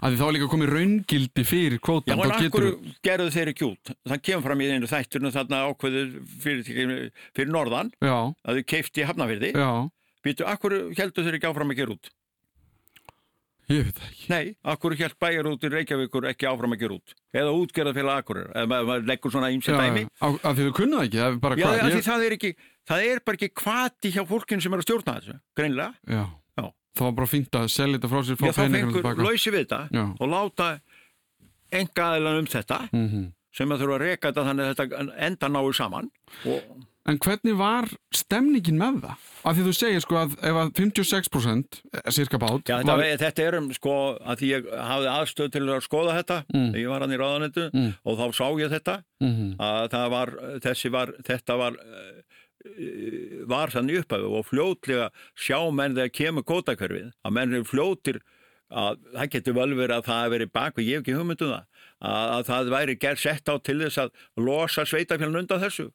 [0.03, 2.12] Að því þá líka komið raungildi fyrir Já, kvótan.
[2.16, 3.92] en akkur geturðu- gerðu þeir ekki út?
[4.11, 6.11] Það kemur fram í einu þætturinn þarna ákveður
[6.42, 9.53] fyrir, fyrir norðan Já, að þau keifti hafnafyrði.
[9.55, 9.70] já,
[10.26, 12.11] Býtu, akkur heldur þeir ekki áfram að gera út?
[13.73, 14.27] Ég veit ekki.
[14.31, 17.14] Nei, akkur held bæjar út í Reykjavíkur ekki áfram að gera út?
[17.35, 20.05] Eða útgerða félag akkur, eða maður maður leggur svona ímsi Já, dæmi.
[20.23, 21.81] að því þú kunnu það ekki, það er bara Já, hvað.
[21.87, 22.51] af því það er ekki,
[22.93, 25.95] það er bara ekki kvati hjá fólkinu sem er að stjórna þessu, greinlega.
[26.07, 26.25] já.
[26.57, 26.67] Já.
[26.97, 29.64] Það var bara fínt að selja þetta frá sér, fá Já, þá fengur lausi við
[29.67, 30.05] þetta Já.
[30.21, 30.69] og láta
[31.77, 35.49] enga aðeinan um þetta Mm sem að þurfa að reka þetta þannig að þetta enda
[35.49, 36.09] náu saman
[36.45, 36.64] og
[37.07, 39.27] En hvernig var stemningin með það?
[39.47, 43.11] Af því þú segir sko að ef að 56% er cirka bát Já, þetta, var,
[43.23, 43.95] þetta er um sko
[44.27, 46.73] að því ég hafði aðstöð til að skoða þetta Mm.
[46.81, 47.93] ég var hann í ráðanettu Mm.
[48.05, 50.35] og þá sá ég þetta mm að það var,
[50.67, 57.13] þessi var, þetta var uh, var þannig upphæfu og fljótlega sjá menn þegar kemur kótakverfið
[57.23, 58.19] að menn eru fljótir
[58.67, 61.53] að það getur vel verið að það hefur verið bak og ég hef ekki hugmyndum
[61.53, 61.67] það
[62.03, 64.11] að, að það væri gerð sett á til þess að
[64.43, 65.87] losa sveitafjörn undan þessu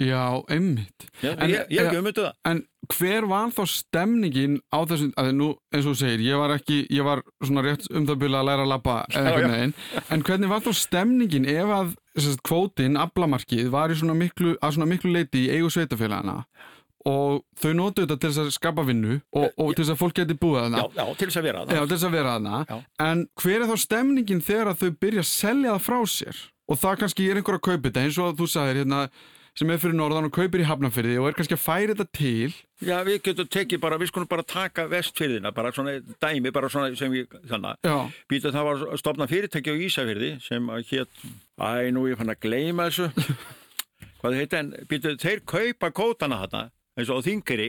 [0.00, 4.78] Já, einmitt ég, En- ég, hef ekki hugmyndum það En hver var þá stemningin á
[4.88, 8.18] þessum, að nú, eins og segir, ég var ekki, ég var svona rétt um það
[8.22, 9.56] byrja að læra að labba eða Já, einhvern já.
[9.58, 9.74] veginn,
[10.16, 14.74] en hvernig var þá stemningin ef að sérst, kvótin, aflamarkið, var í svona miklu, að
[14.78, 16.38] svona miklu leiti í eigu sveitafélagana
[17.08, 20.66] og þau notu þetta til að skapa vinnu og, og til að fólk geti búið
[20.66, 20.82] þarna.
[20.82, 22.58] já, já, til þess að vera Já, það til þess að vera þarna.
[22.68, 22.80] Já.
[23.06, 26.40] En hver er þá stemningin þegar að þau byrja að selja það frá sér?
[26.70, 29.00] Og það kannski er einhver að kaupa þetta, eins og þú sagðir hérna,
[29.60, 32.54] sem er fyrir norðan og kaupir í hafnafyrði og er kannski að færa þetta til.
[32.80, 36.94] Já, við getum tekið bara, við skulum bara taka vestfyrðina, bara svona dæmi, bara svona
[36.96, 37.96] sem ég, þannig Já,
[38.30, 41.26] Býta það var stopnað fyrirtæki á Ísafyrði sem að hétt,
[41.60, 43.10] æ, nú ég fann að gleyma þessu,
[44.22, 46.64] hvað heit en, býta þeir kaupa kótana þarna,
[46.96, 47.68] eins og þingri,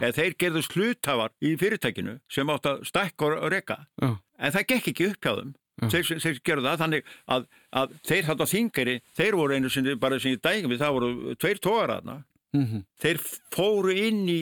[0.00, 4.68] eða þeir gerðu sluthafar í fyrirtækinu sem átt að stækka og reka, já, en það
[4.72, 5.52] gekk ekki upp hjá þeim.
[5.76, 5.88] Já.
[5.92, 7.42] Þeir, þeir gerðu það þannig að,
[7.76, 10.94] að þeir þarna á þingri, þeir voru einu sinni bara sem ég dægum við, það
[10.96, 12.14] voru tveir tógar þarna
[12.56, 13.20] mhm, þeir
[13.52, 14.40] fóru inn í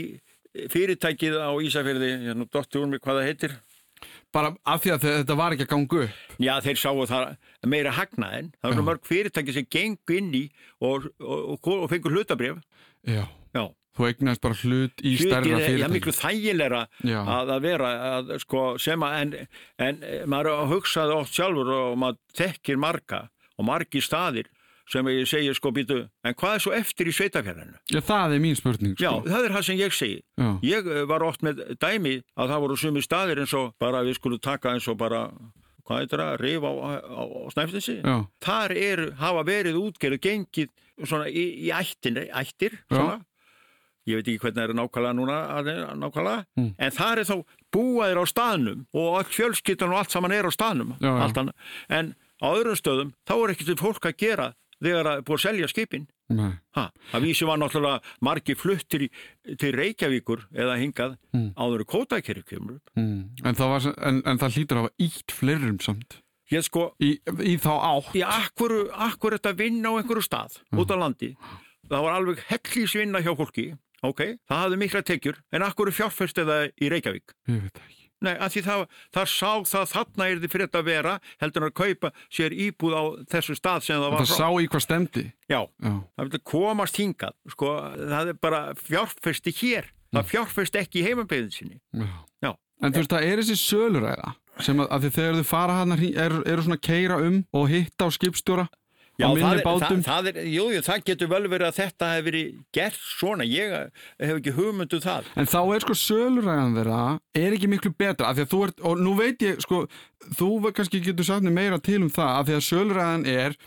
[0.70, 2.11] fyrirtækið á Ísafjörði,
[2.55, 3.57] dotti úr mig hvað það heitir.
[4.35, 6.22] bara af því að þe- þetta var ekki að ganga upp.
[6.43, 7.37] Já, þeir sáu það
[7.70, 8.49] meira hagnaðin.
[8.61, 10.43] Það var svo mörg fyrirtæki sem gengu inn í
[10.82, 12.59] og, og, og, og fengur hlutabrif.
[13.07, 13.24] Já,
[13.55, 13.64] Já,
[13.97, 15.92] þú eignast bara hlut í Hlutir stærra er- Já, fyrirtæki.
[15.95, 17.20] miklu þægilegra Já.
[17.22, 22.18] að, að vera að, sko, sem að, en, en maður hugsaði oft sjálfur og maður
[22.40, 23.28] þekkir marga
[23.59, 24.51] og margi staðir
[24.90, 27.78] sem ég segi sko býtu, en hvað er svo eftir í sveitafjörðinu?
[27.88, 29.22] Já, það er mín spurning, Já, sko.
[29.30, 30.18] það er það sem ég segi.
[30.36, 34.03] Já, Ég eh, var oft með dæmi að það voru sumi staðir eins og bara
[34.05, 35.22] við skulum taka eins og bara,
[35.88, 37.22] hvað heitir það, rif á, á, á
[37.55, 37.97] snæftinsi.
[38.05, 40.68] já, Þar er, hafa verið útgerðu gengið
[41.09, 42.99] svona í, í ættin, ættir, Já.
[42.99, 43.16] svona.
[44.07, 46.74] Ég veit ekki hvernig það er nákvæmlega núna, að- nákvæmlega, Mm.
[46.78, 47.36] en það er þá
[47.74, 50.96] búaðir á staðnum og all fjölskyttan og allt saman er á staðnum.
[51.00, 51.52] Já, já.
[51.88, 55.44] En á öðrum stöðum, þá er ekki til fólk að gera þegar að búið að
[55.48, 56.07] selja skipin.
[56.74, 59.09] Ha, það vísi var náttúrulega margi fluttir í,
[59.59, 61.52] til Reykjavíkur eða hingað Mm.
[61.55, 63.44] áður kótakerri kemur mm.
[63.44, 66.20] en, það var, en, en það hlýtur að hafa ítt fleirum samt.
[66.50, 68.12] Ég sko, Í, í þá átt.
[68.16, 71.36] í akkur, akkur þetta vinna á einhverju stað út á landi,
[71.88, 76.57] það var alveg hellísvinna hjá fólki, ok, það hafði mikla tekjur, en akkur fjárfæst eða
[76.80, 77.34] í Reykjavík.
[77.50, 78.00] Ég veit það ekki.
[78.24, 78.82] Nei, að því það,
[79.12, 82.55] það sá það þarna er þið fyrir þetta að vera, heldur en að kaupa sér
[82.57, 83.02] íbúð á
[83.34, 85.24] þessu stað sem það var Það sá í hvað stemdi.
[85.50, 87.72] Já, Já, það vilja komast hingað, sko,
[88.14, 91.80] það er bara fjárfæsti hér, það fjárfæst ekki í heimabeyðin sinni.
[91.92, 92.14] já.
[92.44, 92.52] Já.
[92.84, 94.32] En þú veist, það er þessi söluræða
[94.64, 98.07] sem að, að þegar þau fara hann eru, eru svona að keira um og hitta
[98.07, 98.66] á skipstjóra
[99.14, 102.96] Já, það það, það er, jú, það getur vel verið að þetta hefur verið gert
[102.98, 103.74] svona, ég
[104.18, 105.28] hef ekki hugmyndu það.
[105.38, 107.02] En þá er sko söluræðan þeirra
[107.38, 109.84] er ekki miklu betra af því að þú ert, og nú veit ég sko,
[110.34, 113.58] þú kannski getur sagt meira til um það af því að söluræðan er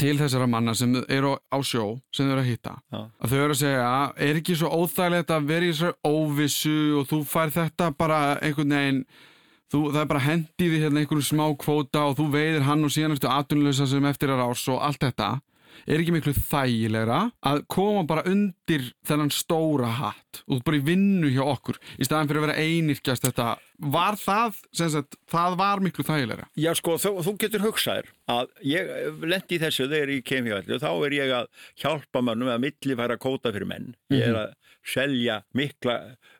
[0.00, 1.84] til þessara manna sem eru á, á sjó
[2.14, 2.98] sem þau eru að hitta Já.
[3.06, 3.92] að þau eru að segja,
[4.26, 8.76] er ekki svo óþægilegt að vera í þessari óvissu og þú fær þetta bara einhvern
[8.76, 9.02] veginn
[9.72, 12.94] þú, það er bara hendið í hérna einhverjum smá kvóta og þú veiðir hann og
[12.94, 15.30] síðan eftir atvinnulösa sem eftir er ás og allt þetta
[15.86, 20.42] er ekki miklu þægilegra að koma bara undir þennan stóra hatt.
[20.50, 23.48] Og bara í vinnu hjá okkur í staðan fyrir að vera einirkjast þetta.
[23.96, 26.50] Var það, sem sagt, það var miklu þægilegra?
[26.58, 30.58] Já, sko, þú, þú getur hugsaðir að ég lendi í þessu þegar ég kem hjá
[30.60, 31.50] allir, þá er ég að
[31.82, 33.92] hjálpa mönnum að millifæra kóta fyrir menn.
[34.12, 34.54] Ég er að
[34.86, 35.96] selja mikla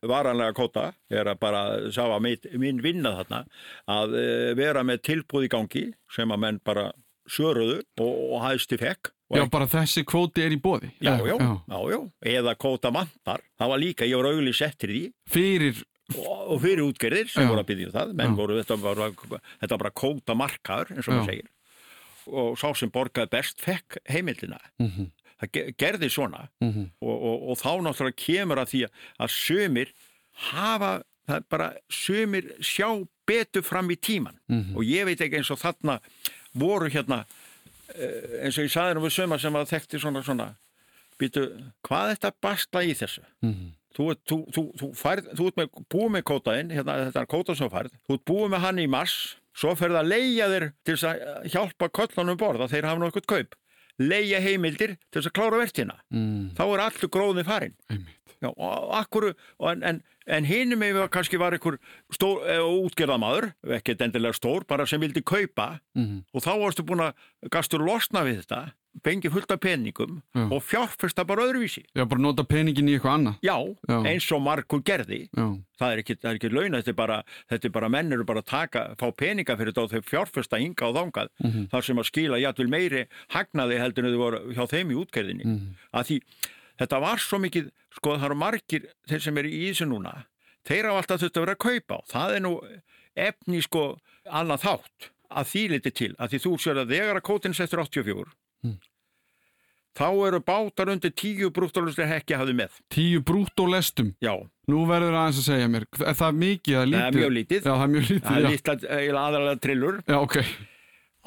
[0.06, 1.62] varanlega kóta, ég er að bara
[1.94, 3.42] sá að mitt, minn vinna þarna,
[3.90, 5.84] að eh, vera með tilbúð í gangi
[6.14, 6.90] sem að menn bara
[7.28, 9.10] söruðu og, og hæðstu fekk.
[9.34, 13.68] Já, bara þessi kvóti er í bóði Já, já, já, já, eða kóta vantar, það
[13.72, 15.00] var líka, ég var auðvitað settir því
[15.34, 15.80] Fyrir,
[16.22, 17.48] og fyrir útgerðir sem Já.
[17.50, 18.36] voru að byggja það menn Já.
[18.38, 19.00] voru, þetta var,
[19.58, 21.18] þetta var bara kóta markaður eins og Já.
[21.18, 21.50] maður segir
[22.26, 25.10] og sá sem borgaði best fekk heimildina Mhm.
[25.42, 26.86] það ge- gerði svona Mhm.
[27.02, 28.84] og, og, og þá náttúrulega kemur að því
[29.18, 29.92] að sömur
[30.52, 32.88] hafa það er bara sömur sjá
[33.26, 34.76] betur fram í tíman Mhm.
[34.76, 35.98] og ég veit ekki eins og þarna
[36.58, 37.24] voru hérna
[37.94, 40.48] eh, eins og ég saði nú við sömar sem að þekkti svona svona
[41.20, 41.46] býtu,
[41.86, 43.72] hvað er þetta bastla í þessu Mhm.
[43.96, 47.30] þú, ert- þú, þú, þú, færð, þú ert með, búið með kótaðinn, hérna, þetta er
[47.32, 49.14] kóta sem þú færð, þú ert búið með hann í mars,
[49.56, 53.54] svo ferð að leia þér til að hjálpa köllunum borð að þeir hafa nokkuð kaup.
[53.98, 55.94] Leia heimildir til að klára vertina.
[56.12, 57.74] Mm, Þá er allur gróðin farin.
[58.42, 61.78] Já, og akkur, og en, en, en hinum ef kannski var einhver
[62.12, 66.24] stór, eh, útgerðamaður, ekkert endilega stór, bara sem vildi kaupa Mhm.
[66.34, 67.14] og þá varstu búin að
[67.50, 68.72] gastur losna við þetta,
[69.04, 70.46] bengi fullt af peningum Já.
[70.52, 71.82] og fjárfesta bara öðruvísi.
[71.94, 73.56] Já, bara nota peningin í eitthvað annað Já,
[73.88, 73.98] Já.
[74.08, 75.46] eins og margur gerði Já,
[75.78, 78.46] það er ekki, ekki launa, þetta er bara, þetta er bara menn eru bara að
[78.46, 81.68] taka, fá peninga fyrir þetta og þau fjárfesta hinga og þangað Mhm.
[81.70, 85.44] þar sem að skila jættul meiri hagnaði heldur en þau voru hjá þeim í útgerðinni
[85.44, 85.74] Mhm.
[85.94, 86.20] að því
[86.80, 90.14] þetta var svo mikið sko það eru margir þeir sem eru í þessu núna
[90.66, 92.54] þeir hafa alltaf að vera að kaupa og það er nú
[93.16, 93.84] efni sko
[94.28, 97.82] annað þátt að því liti til að því þú sér að þegar að kótinn settur
[97.86, 98.78] 84 Mm.
[99.96, 102.72] þá eru bátar undir 10 brúttalustir hekki hafði með.
[102.92, 104.32] Tíu brútt og lestum já,
[104.68, 107.06] Nú verður aðeins að segja mér, er það mikið að það lítið?
[107.06, 107.60] er mjög lítið.
[107.60, 110.00] Já, það er mjög lítið, það er lítið aðalega trillur.
[110.08, 110.36] Já, ok,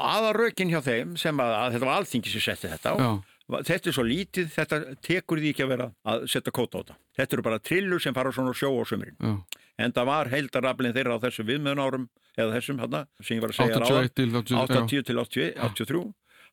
[0.10, 3.10] aðarrökin hjá þeim sem að, að þetta var alþingi sem setti þetta á já,
[3.50, 6.98] þetta er svo lítið, þetta tekur því ekki að vera að setja kóta á þetta.
[7.20, 9.34] Þetta eru bara trillur sem fara svona sjó á sömurinn já.
[9.86, 12.08] en það var heildaraflin þeirra á þessu viðmjöðun árum
[12.40, 16.04] eða þessum hérna, sem ég var að segja 81 til 80, 80 til 80, 83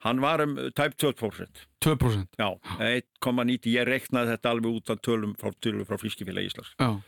[0.04, 2.26] hann var um tæp 12% 2%.
[2.36, 6.74] já, 1,90 ég reknaði þetta alveg út af tölum frá, frá Frískifélag Íslands.
[6.80, 7.00] Já,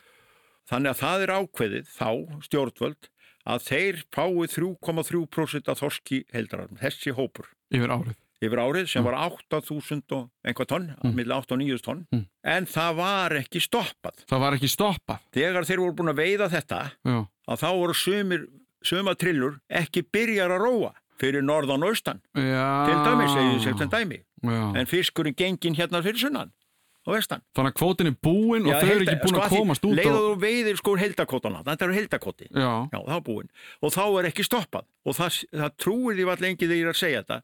[0.70, 2.11] þannig að það er ákveðið þá
[2.47, 3.11] stjórnvöld
[3.49, 7.49] að þeir fái 3,3% af þorski heildarafn, þessi hópur.
[7.72, 8.16] Yfir árið.
[8.43, 11.14] Yfir árið sem var 8.000 og einhvað tonn, mm.
[11.16, 12.24] milli 8 og 9 tonn Mm.
[12.45, 15.18] en það var ekki stoppað Það var ekki stoppað.
[15.34, 17.18] þegar þeir voru búin að veiða þetta Já,
[17.49, 18.47] að þá voru sumir,
[18.82, 23.91] suma trillur ekki byrjar að róa fyrir norðan og austan, til dæmi segið sér sem
[23.91, 24.61] dæmi, Já.
[24.78, 26.53] en fiskurinn gengin hérna fyrir sunnan
[27.09, 29.56] og vestan Þannig að kvótin er búin og þau eru ekki búin sko, að að
[29.56, 30.26] komast út leiða og...
[30.26, 33.50] þú veiðir sko heldakotana, þetta eru heldakoti Já, Já, er búinn.
[33.82, 34.86] Og þá er ekki stoppað.
[35.09, 37.38] Og það, það trúir því allir engi þegar ég er að segja þetta.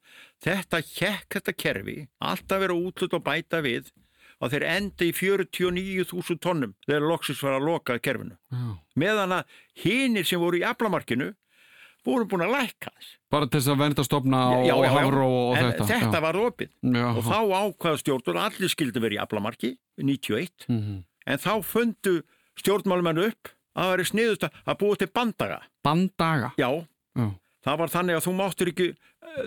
[0.44, 1.96] Þetta hjekk, þetta kerfi,
[2.30, 3.92] alltaf vera útlut og bæta við
[4.42, 8.36] að þeir enda í 49.000 tonnum þegar loksis var að loka kerfinu.
[8.52, 8.66] já.
[9.00, 11.32] Meðan að hinir sem voru í aflamarkinu
[12.04, 13.10] voru búin að lækka þess.
[13.30, 15.86] Bara til þess að vernda stopna og, og hafró og en þetta.
[15.90, 16.24] þetta já.
[16.26, 16.70] var opið.
[16.82, 21.04] Já, Og þá ákvaða stjórnur að allir skildi verið í aflamarki, 91, Mhm.
[21.26, 22.22] en þá fundu
[22.60, 25.60] stjórnmálumennu upp að það væri sniðust að búa til bandaga.
[25.84, 26.52] Bandaga.
[26.58, 26.86] Já,
[27.16, 27.30] Já,
[27.64, 28.86] Það var þannig að þú máttir ekki,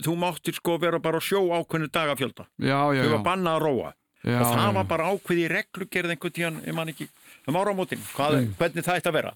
[0.01, 2.47] þú máttir sko vera bara á sjó ákveðnu dagafjölda.
[2.60, 3.03] já, já.
[3.05, 3.93] Þau var bannað að róa.
[4.28, 7.08] og það var bara ákveð í reglugerð einhvern tíðan, ég man ekki,
[7.47, 9.34] um áramótin, hvað, hvernig það ætti að vera.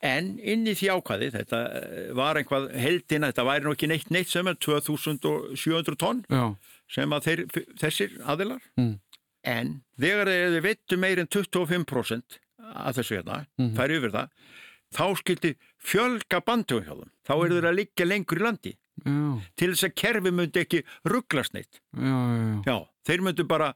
[0.00, 4.10] En inn í því ákvæði, þetta eh, var einhvað heldina, þetta væri nú ekki neitt
[4.14, 6.44] neitt sem er 2700 tonn já.
[6.88, 7.42] sem að þeir,
[7.80, 8.62] þessir aðilar.
[8.78, 8.92] Mm.
[9.48, 12.38] En þegar þeir veittu meir en 25%
[12.68, 13.74] að þessu hérna, Mhm.
[13.76, 14.28] færi yfir það,
[14.94, 16.40] þá skildi fjölga
[17.00, 17.10] þeim.
[17.26, 20.82] Þá eru þeir að liggja lengur í landi Já, til þess að kerfi myndi ekki
[21.06, 21.80] rugglast neitt.
[21.94, 22.62] já, já, já.
[22.66, 22.78] Já,
[23.08, 23.72] þeir myndu bara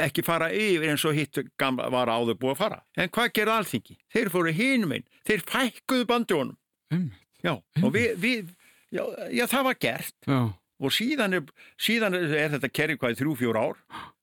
[0.00, 2.78] ekki fara yfir eins og hitt gamla var áður búið að fara.
[2.96, 3.98] En hvað gerði alþingi?
[4.14, 6.56] Þeir fóru hinum einn, þeir fækkuðu bandjónum.
[6.94, 7.24] Einmitt.
[7.44, 8.48] Já, og við, við
[8.90, 10.16] já, já, það var gert.
[10.26, 10.38] Já,
[10.78, 11.48] Og síðan er,
[11.80, 13.78] síðan er þetta kerfi hvað í þrjú, fjór ár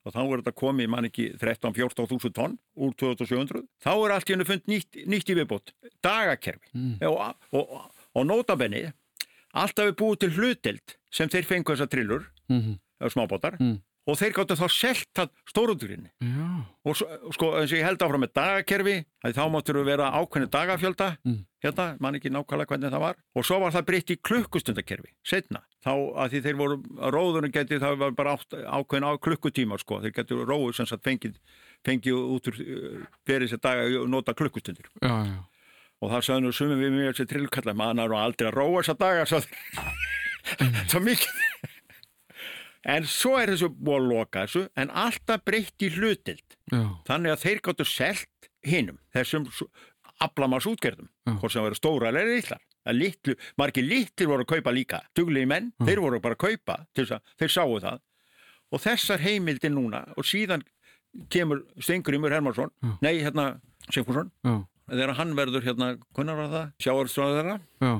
[0.06, 3.66] og þá er þetta komið, mann ekki, 13-14 þúsund tonn úr 2700.
[3.84, 5.74] Þá er allt í hennu fund nýtt, nýtt í viðbót,
[6.06, 6.72] dagakerfi.
[6.78, 6.93] Mm.
[7.10, 8.86] Og, og, og notabenni,
[9.51, 12.80] alltaf er búið til hlutild sem þeir fengu þessar trillur, mhm.
[13.01, 13.78] eða smábótar, Mm.
[14.06, 16.10] Og þeir gáttu þá selt það stórundurinn.
[16.22, 16.47] já.
[16.86, 16.95] Og
[17.34, 18.95] sko, eins og ég held áfram með dagakerfi,
[19.26, 21.39] að þá máttur við vera ákveðni dagafjölda, Mm.
[21.66, 25.64] hérna, mann ekki nákvæmlega hvernig það var, og svo var það breytt í klukkustundakerfi, setna.
[25.86, 25.91] þá
[26.22, 26.78] að því þeir voru,
[27.14, 31.36] róðunum geti það var bara ákveðin á klukkutíma sko, þeir getur róðu sem sagt fengið,
[31.86, 35.38] fengið út úr uh, fyrir þessi daga og nota klukkustundir já, já.
[36.01, 38.97] og það sagði nú sumum við mjög þessi trillkalla maður er aldrei að róa þessa
[38.97, 39.41] daga svo,
[40.89, 41.45] svo mikið
[42.86, 46.83] en svo er þessu búið að loka þessu en alltaf breytt í hlutild já.
[47.07, 49.47] þannig að þeir gáttu selt hinum þessum
[50.23, 51.33] aflamars útgerðum Já.
[51.41, 52.61] hvort sem verið stóra eller litlar
[52.95, 57.17] litlu, margir litlir voru að kaupa líka duglegi menn, þeir voru bara að kaupa að
[57.41, 57.99] þeir sáu það
[58.71, 60.63] og þessar heimildir núna og síðan
[61.31, 62.93] kemur Stengrimur Hermansson Já.
[63.01, 63.47] nei, hérna,
[63.89, 64.55] Sigfússon já,
[64.91, 66.71] þegar hann verður hérna, hvernig var það?
[67.81, 67.93] Já.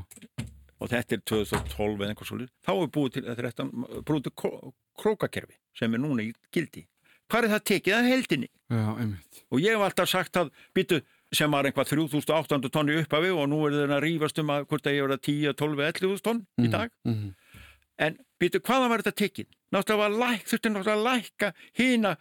[0.86, 5.94] Og þetta er 2012 eða einhver svolítið þá er búið til, þetta kró- krókakerfi sem
[5.98, 6.86] er núna í gildi
[7.32, 8.50] hvað er það tekið að heldinni?
[8.70, 9.44] já, einmitt.
[9.50, 11.02] og ég hef alltaf sagt að byttu
[11.34, 14.86] sem var einhvað 3800 tonni upphafi og nú er þeirna að rífast um að hvort
[14.88, 17.34] að ég verða 10, 12, 11 tonn í dag Mhm.
[17.98, 19.48] en byttu hvaðan var þetta tekið?
[19.74, 22.16] náttúrulega var læk, þurfti náttúrulega að lækka hína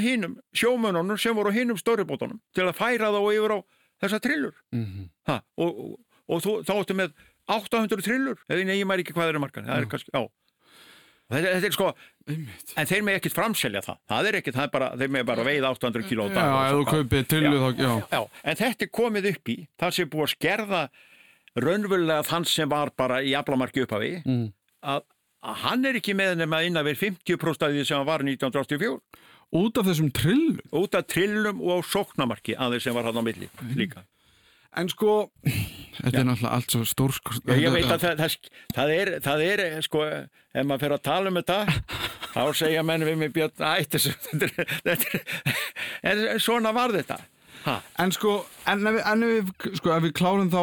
[0.00, 3.58] hínum sjómönunum sem voru hínum stóribótunum til að færa þá yfir á
[4.02, 5.08] þessa trillur Mhm.
[5.26, 7.12] ha, og, og, og þú, þá áttu með
[7.48, 10.26] 800 trillur nei, ég mæri ekki hvað þeir eru margar það er kannski, já
[11.26, 11.86] Þetta, þetta er sko,
[12.30, 12.72] Einmitt.
[12.78, 15.46] en þeir með ekkert framselja það það er ekkert, það er bara, þeir með bara
[15.48, 17.90] veið 800 kíló á dag Já, ef þú kaupir trillu þá, já.
[18.14, 20.82] já, en þetta er komið upp í það sem er búið að skerða
[21.66, 24.46] raunverulega þann sem var bara í aflamarki upphafi Mm.
[24.86, 25.02] að,
[25.50, 29.00] að hann er ekki með nema innan við 50% af því sem hann var 1984
[29.56, 30.62] Út af þessum trillu.
[30.74, 34.06] út af trillum og sóknamarki aðeins sem var hann á milli líka
[34.76, 35.12] En sko,
[35.46, 37.32] þetta er náttúrulega allt svo stór, sko.
[37.48, 38.34] Já, ég veit að það, það,
[38.76, 40.02] það, er, það er, sko,
[40.52, 41.58] ef maður fer að tala um þetta,
[42.34, 45.22] þá segja menn við mig Björn, ætti þessu, þetta þetta
[46.12, 47.16] en svona var þetta.
[47.66, 48.36] Ha, En sko,
[48.68, 50.62] en ef, en ef við, sko, ef við klárum þá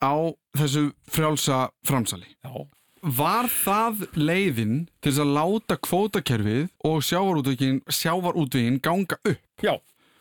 [0.00, 0.14] á
[0.58, 2.26] þessu frjálsa framsali.
[2.40, 2.54] já,
[3.00, 9.40] Var það leiðin til þess að láta kvótakerfið og sjávarútvegin, sjávarútvegin ganga upp?
[9.64, 9.72] já,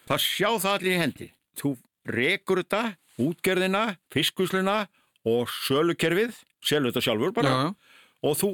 [0.08, 1.28] það sjá það allir í hendi.
[1.60, 1.74] Þú
[2.08, 2.84] rekur þetta,
[3.20, 4.82] útgerðina, fiskusluna
[5.28, 7.98] og sölukerfið, selur þetta sjálfur bara, Já, já.
[8.30, 8.50] og þú,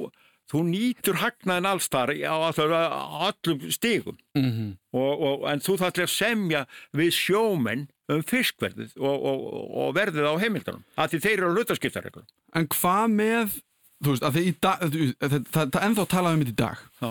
[0.50, 2.36] þú nýtur hagnaðin alls þar á,
[3.30, 4.18] öllum stigum.
[4.38, 6.60] Mm og, og, en þú þarf að semja
[6.96, 9.42] við sjómenn um fiskverðið og, og,
[9.82, 13.56] og verðið á heimildunum að því þeir eru að hlutaskiptarreglum En hvað með,
[14.06, 14.38] þú veist, að
[15.52, 17.10] það, það ennþá talaðum þetta í dag, já,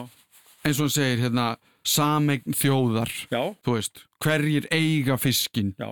[0.66, 1.46] eins og hann segir hérna,
[1.86, 5.76] samegn þjóðar, já, þú veist, hverjir eiga fiskin.
[5.78, 5.92] já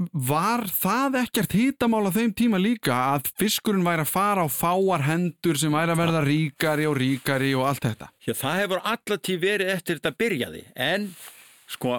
[0.00, 5.02] Var það ekkert hitamál á þeim tíma líka að fiskurinn væri að fara á fáar
[5.04, 8.08] hendur sem væri að verða ríkari og ríkari og allt þetta?
[8.24, 11.04] Hér, það hefur allatíð verið eftir þetta byrjaði en
[11.68, 11.98] sko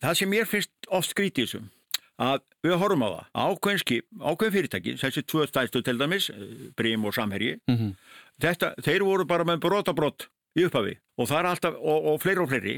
[0.00, 1.68] það sem mér finnst oft skrítið þessum
[2.24, 6.72] að við horfum á það ákveðin skip, ákveðin fyrirtæki þessi tvö stæðstu til dæmis, eh,
[6.76, 7.92] Brim og Samherji Mhm.
[8.40, 12.40] þetta, þeir voru bara með brotabrott í upphafi og það er alltaf, og, og fleiri
[12.40, 12.76] og fleiri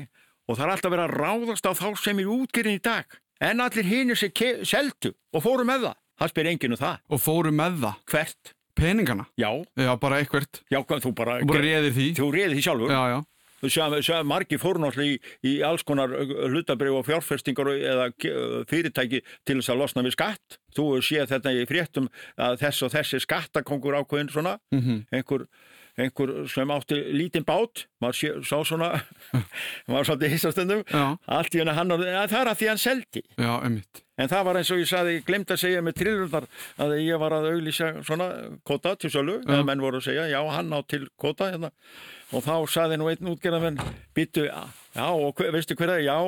[0.48, 3.06] og það er alltaf verið að ráðast á þá sem eru útgerinn í dag
[3.40, 4.30] en allir hinir sem
[4.66, 5.96] seldu og fóru með það.
[6.18, 8.54] Það spyr enginn um það, Og fóru með það, hvert?
[8.78, 9.24] Peningana?
[9.38, 12.06] já, Já, bara eitthvert, já, þú bara og bara réðir því.
[12.18, 12.90] þú réði því sjálfur?
[12.94, 13.18] Já, já.
[13.74, 15.18] sem, sem margir fóru náttúrulega í,
[15.50, 18.04] í alls konar hlutabrif og fjárfestingar eða
[18.70, 20.58] fyrirtæki til þess að losna við skatt.
[20.74, 22.06] Þú séð þetta í fréttum
[22.38, 24.58] að þess og þessi skattakongur ákveðin svona.
[24.74, 25.46] Mm einhver,
[25.98, 28.90] einhver sem átti lítinn bát maður sá svona
[29.90, 31.04] maður svolítið hissastundum Já,
[31.38, 33.52] allt í henni hann að það er að því hann seldi já,
[34.18, 36.46] en það var eins og ég sagði, ég glemt að segja með trillurnar
[36.82, 38.28] að ég var að auglýsa svona
[38.66, 41.70] kóta til sölu, eða menn voru að segja já, hann á til kóta hérna.
[42.34, 43.78] og þá sagði nú einn útgerðarmenn
[44.14, 46.06] býttu, já, og veistu hver það er?
[46.08, 46.18] já,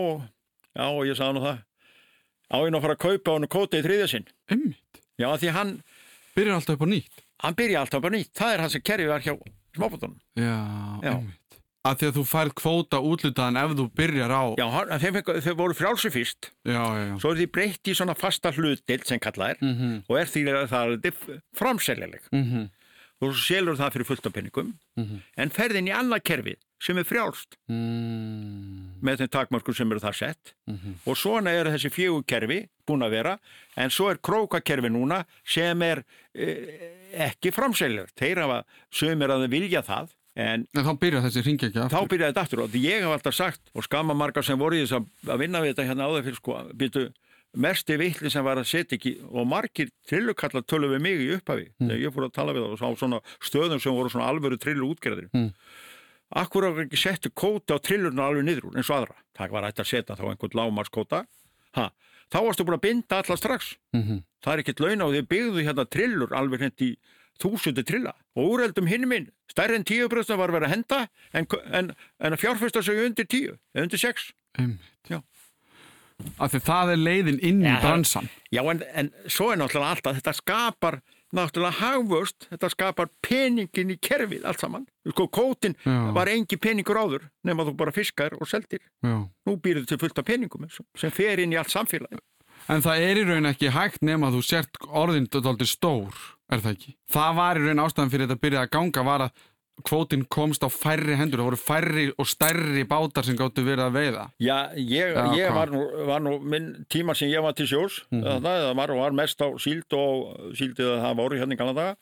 [0.78, 1.58] já, og ég sagði nú það
[2.50, 5.02] á nú að fara að kaupa hann kóta í þriðja sinn Einmitt.
[5.18, 5.74] já, því hann,
[6.34, 7.24] Byrjar alltaf upp á nýtt.
[7.42, 9.34] hann byrja alltaf bara nýtt það er hann sem kerfið var hjá
[9.76, 10.56] smábátunum Já,
[11.02, 11.12] Já.
[11.16, 11.36] einmitt.
[11.80, 14.42] Að því að þú færð kvóta útlutaðan ef þú byrjar á...
[14.60, 17.04] já, hann, þeim, fengu- þeir voru frjálsi fyrst já, já.
[17.08, 17.14] já.
[17.22, 20.02] svo er því breytt í svona fasta hlutild sem kallað er -hmm.
[20.08, 21.14] og er því að það er
[21.56, 22.68] framseljanleg Mm -hmm.
[23.20, 25.16] og svo selur það fyrir fullt af penningum Mhm.
[25.36, 30.12] en ferðin í annað kerfi sem er frjálst Mm með þeim takmörkum sem eru þar
[30.14, 30.94] sett -hmm.
[31.06, 33.38] og svona eru þessi fjögur kerfi búin að vera
[33.76, 36.04] en svo er krókakerfi núna sem er
[36.34, 36.44] e,
[37.12, 38.58] ekki framseljar þeir hafa
[38.92, 42.08] sömur að vilja það en En þá byrjar þessi ringi ekki þá aftur.
[42.12, 45.00] byrjaði þetta aftur og ég hef alltaf sagt og skamma margar sem voru í þess
[45.00, 47.12] að- vinna við þetta hérna áður fyrir sko byrju
[47.56, 51.66] mesti vitli sem var að setja ekki og margir trillukallar tölu við mig í upphafi
[51.80, 54.56] þegar ég fór að tala við það og sá svona stöðum sem voru svona alvöru
[54.58, 55.50] trillu útgerðir Mm.
[56.30, 59.16] Akkur hafa ekki settu kóta á trillurna alveg niður úr eins og aðra?
[59.34, 61.24] Það var að setja þá einhvern lámarskóta
[61.74, 61.90] ha,
[62.31, 64.22] þá varstu búin að binda alla strax Mm -hmm.
[64.45, 66.97] það er ekkert laun á því byggðu hérna trillur alveg hreint í
[67.41, 71.47] þúsundi trilla og úreldum hinn minn, stærri en tíu bröðsna var vera að henda en,
[71.72, 74.33] en, en að fjárfesta sig undir tíu, undir sex.
[76.39, 78.28] Af því það er leiðin inn í bransan.
[78.53, 81.01] Já, en, en svo er náttúrulega alltaf, þetta skapar
[81.37, 84.87] náttúrulega hagvöst, þetta skapar peningin í kerfið allt saman.
[85.09, 86.12] Sko, kótin Já.
[86.14, 88.81] var engi peningur áður nema þú bara fiskar og seldir.
[89.05, 89.28] Já.
[89.47, 92.18] Nú býrðu til fullt af peningum sem- fer inn í allt samfélagi.
[92.68, 96.14] En það er í raun ekki hægt nema þú sért orðin dálítið stór,
[96.51, 96.95] er það ekki?
[97.11, 99.31] Það var í raun ástæðan fyrir þetta að byrja að ganga var að
[99.87, 103.97] kvótin komst á færri hendur, það voru færri og stærri bátar sem gáttu verið að
[103.99, 104.24] veiða.
[104.41, 108.01] Já, ég, Já, ég var, nú, var nú minn tíma sem ég var til sjós,
[108.11, 108.43] mm Mhm.
[108.45, 111.97] það var, var mest á síld og síldið að það voru hérna í daga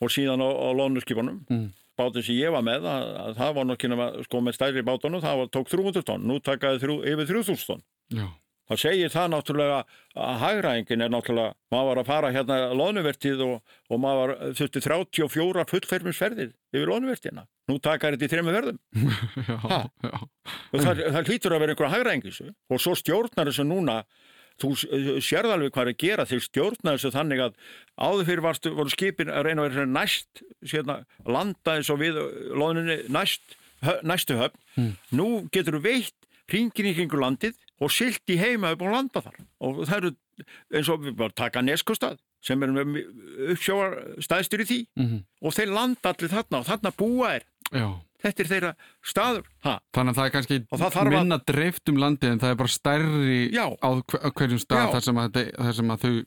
[0.00, 1.40] og síðan á, á lónuskipunum.
[1.50, 1.72] Mm.
[1.98, 5.20] Bátið sem ég var með, að, að það var nokkið nema, sko með stærri bátunum,
[5.20, 7.82] það var, tók 300 tonn, nú takaði þrjú, yfir 3000 tonn.
[8.14, 8.26] Já.
[8.68, 9.76] Það segir það náttúrulega
[10.20, 14.82] að hagræðingin er náttúrulega, maður var að fara hérna loðnuvertið og, og maður var, þurfti
[14.84, 17.46] 34 fullfermisferðir yfir loðnuvertina.
[17.68, 18.80] Nú takar þetta í þrejum verðum.
[19.48, 20.18] Já, já.
[20.72, 22.48] Það, það hlýtur að vera einhverja hagræðingisu.
[22.72, 23.96] Og svo stjórnar þessu núna,
[24.60, 24.86] þú s-
[25.24, 27.56] sérð alveg hvað er að gera, þeir stjórnar þessu þannig að
[28.04, 32.20] áður fyrir varstu, voru skipin að reyna að vera næst, sérna, landa eins og við
[32.58, 33.56] loðninni næst,
[33.86, 34.92] hö, næstu höfn.
[35.16, 39.20] Nú getur þú veitt hringin í kringu landið og silt í heima upp og landa
[39.22, 39.36] þar.
[39.60, 40.10] Og það eru
[40.74, 43.00] eins og við bara taka neskustad sem er með
[43.54, 45.24] uppsjóar staðstur í því Mhm.
[45.42, 47.42] og þeir landa allir þarna og þarna búa er.
[47.72, 47.88] já.
[48.18, 48.70] Þetta er þeirra
[49.06, 49.44] staður.
[49.62, 52.50] Ha, Þannig að það er kannski það þarf að- minna dreift um landið en það
[52.50, 53.66] er bara stærri Já.
[53.78, 56.24] á hver- á hverjum stað þar sem, að, þar sem að þau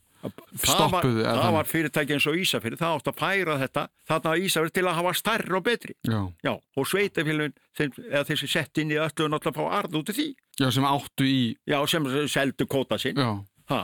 [0.61, 1.23] stoppuðu.
[1.23, 1.55] það þannig.
[1.57, 4.97] var fyrirtæki eins og Ísafyrir, það átt að færa þetta þarna á Ísafyrir til að
[4.99, 6.19] hafa stærri og betri Já.
[6.45, 10.19] já, og sveitafélun eða þessi sett inn í öllu náttúrulega að fá arð út af
[10.19, 10.27] því
[10.61, 13.31] já, sem áttu í já, sem seldu kóta sinn já.
[13.73, 13.81] ha.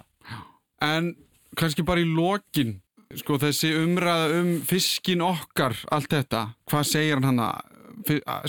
[0.86, 1.16] En
[1.58, 2.78] kannski bara í lokin
[3.18, 7.64] sko þessi umræða um fiskin okkar, allt þetta hvað segir hann hann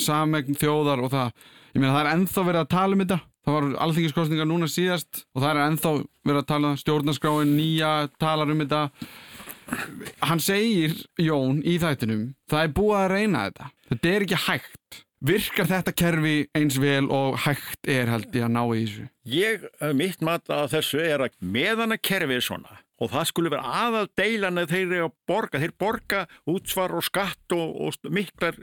[0.02, 1.30] samegn þjóðar og það
[1.74, 3.18] ég meina það er ennþá verið að tala um þetta
[3.48, 5.92] það var alþingiskostningar núna síðast og það er ennþá
[6.28, 8.82] verið að tala stjórnarskráin nýja talar um þetta.
[10.24, 13.70] Hann segir Jón í þættinum það er búið að reyna þetta.
[13.88, 14.98] Þetta er ekki hægt.
[15.28, 19.06] Virkar þetta kerfi eins vel og hægt er held ég að ná í þessu?
[19.32, 23.26] Ég, eh, mitt mat að þessu er að meðan að kerfið er svona og það
[23.30, 27.74] skulle vera aðal deilan að þeir eru að borga, þeir borga útsvar og skatt og,
[27.86, 28.58] og miklar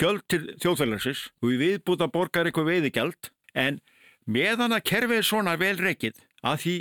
[0.00, 1.24] gjöld til þjóðfélagsins.
[1.42, 3.80] Og við viðbúta borgar eitthvað veiðigjald en
[4.26, 6.76] meðan að kerfið er svona vel reikið að því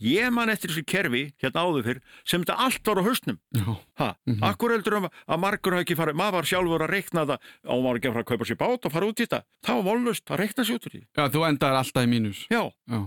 [0.00, 3.04] ég man eftir þessu kerfi hérna áður fyrr sem þetta allt var á
[3.60, 3.68] Já,
[4.00, 4.08] ha,
[4.48, 7.84] akkur heldur um að margur hafa ekki farið, maður var sjálfur að reikna það og
[7.84, 9.40] maður ekki að fara að kaupa sér bát og fara út í þetta.
[9.66, 11.02] Það var volnust að reikna sér út úr því.
[11.20, 12.42] Já þú endar alltaf í mínus.
[12.50, 13.00] Já, Já,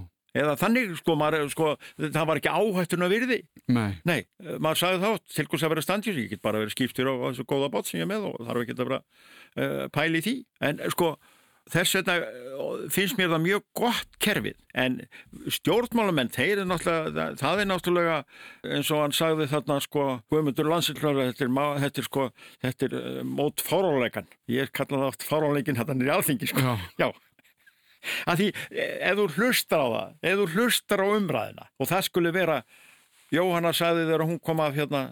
[0.43, 3.39] eða þannig sko, maður, sko það var ekki áhættun að virði.
[3.73, 3.91] Nei.
[4.05, 7.09] Nei, eh, maður sagði þá, til hvers að vera standjus, ég get bara verið skiptur
[7.09, 10.25] á, þessu góða bát sem ég með og þarf ekki að vera uh, pæli í
[10.27, 10.35] því.
[10.69, 11.15] En eh, sko,
[11.71, 14.97] þess vegna eh, finnst mér það mjög gott kerfið, en
[15.57, 18.17] stjórnmálamenn, þeir eru náttúrulega, það, það er náttúrulega
[18.77, 21.53] eins og hann sagði þarna sko, Guðmundur Landsilklára, þetta er,
[21.85, 22.29] þetta er sko,
[22.65, 24.27] þetta er uh, mót fáráleikan.
[24.51, 26.65] Ég kalla það oft fáráleikin þetta er í alþingi sko.
[26.65, 27.09] Já, Já,
[28.27, 32.07] að því eh, ef þú hlustar á það, ef þú hlustar á umræðina og það
[32.09, 32.61] skulle vera,
[33.33, 35.03] Jóhanna sagði þegar hún kom af hérna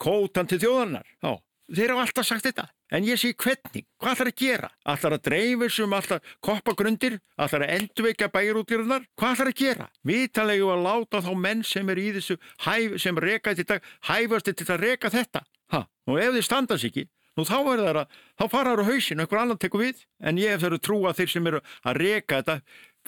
[0.00, 1.32] kótan til þjóðarinnar, já,
[1.74, 4.70] þeir hafa alltaf sagt þetta, en ég sé hvernig, hvað ætlar að gera?
[4.94, 9.88] Ætlar að dreifa sem ætlar koppa grundir, ætlar að endveika bæjarútgjörðunar, hvað ætlar að gera?
[10.04, 13.80] Vitanlegu að láta þá menn sem er í þessu, hæf, sem reka þetta,
[14.10, 17.96] hæfast til að reka þetta, ha, og ef þið standast ekki, Nú þá er það
[17.98, 20.84] að, þá fara þær á hausin og einhver annan tekur við, en ég þær að
[20.86, 22.56] trúa þeir sem eru að reka þetta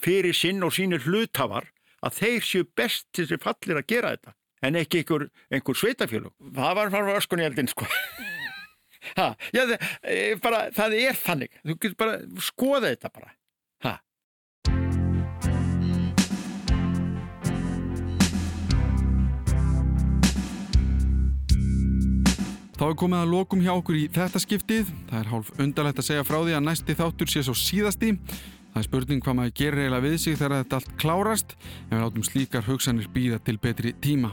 [0.03, 1.69] fyrir sinn og sínir hlutafar
[2.03, 4.35] að þeir séu best til þessi fallir að gera þetta,
[4.67, 6.35] en ekki einhver, einhver sveitafjölug.
[6.59, 7.87] Það var fara öskun í eldin, sko.
[9.15, 9.63] Ha, já,
[10.03, 13.31] e, bara, það er þannig, þú getur bara skoða þetta bara.
[13.85, 13.93] Ha.
[22.77, 24.91] Þá er komið að lokum hjá okkur í þetta skiptið.
[25.09, 28.11] Það er hálf undarlegt að segja frá því að næsti þáttur sé svo síðasti.
[28.77, 32.03] Það er spurning hvað maður gerir eiginlega við sig þegar þetta allt klárast en við
[32.03, 34.29] látum slíkar hugsanir býða til betri tíma.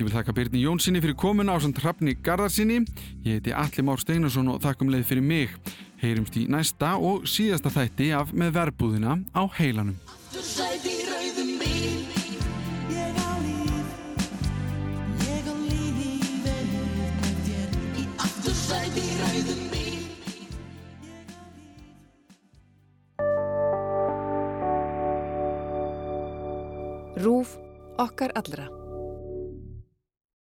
[0.00, 2.80] Ég vil þakka Byrni Jónssoni fyrir komuna á samt Hrafni Garðarsinni.
[3.22, 5.54] Ég heiti Alli Már Steinarsson og þakkum leið fyrir mig.
[6.02, 9.94] Heyrumst í næsta og síðasta þætti af með verbúðina á heilanum.
[27.16, 27.58] Rúf
[27.96, 28.83] okkar allra.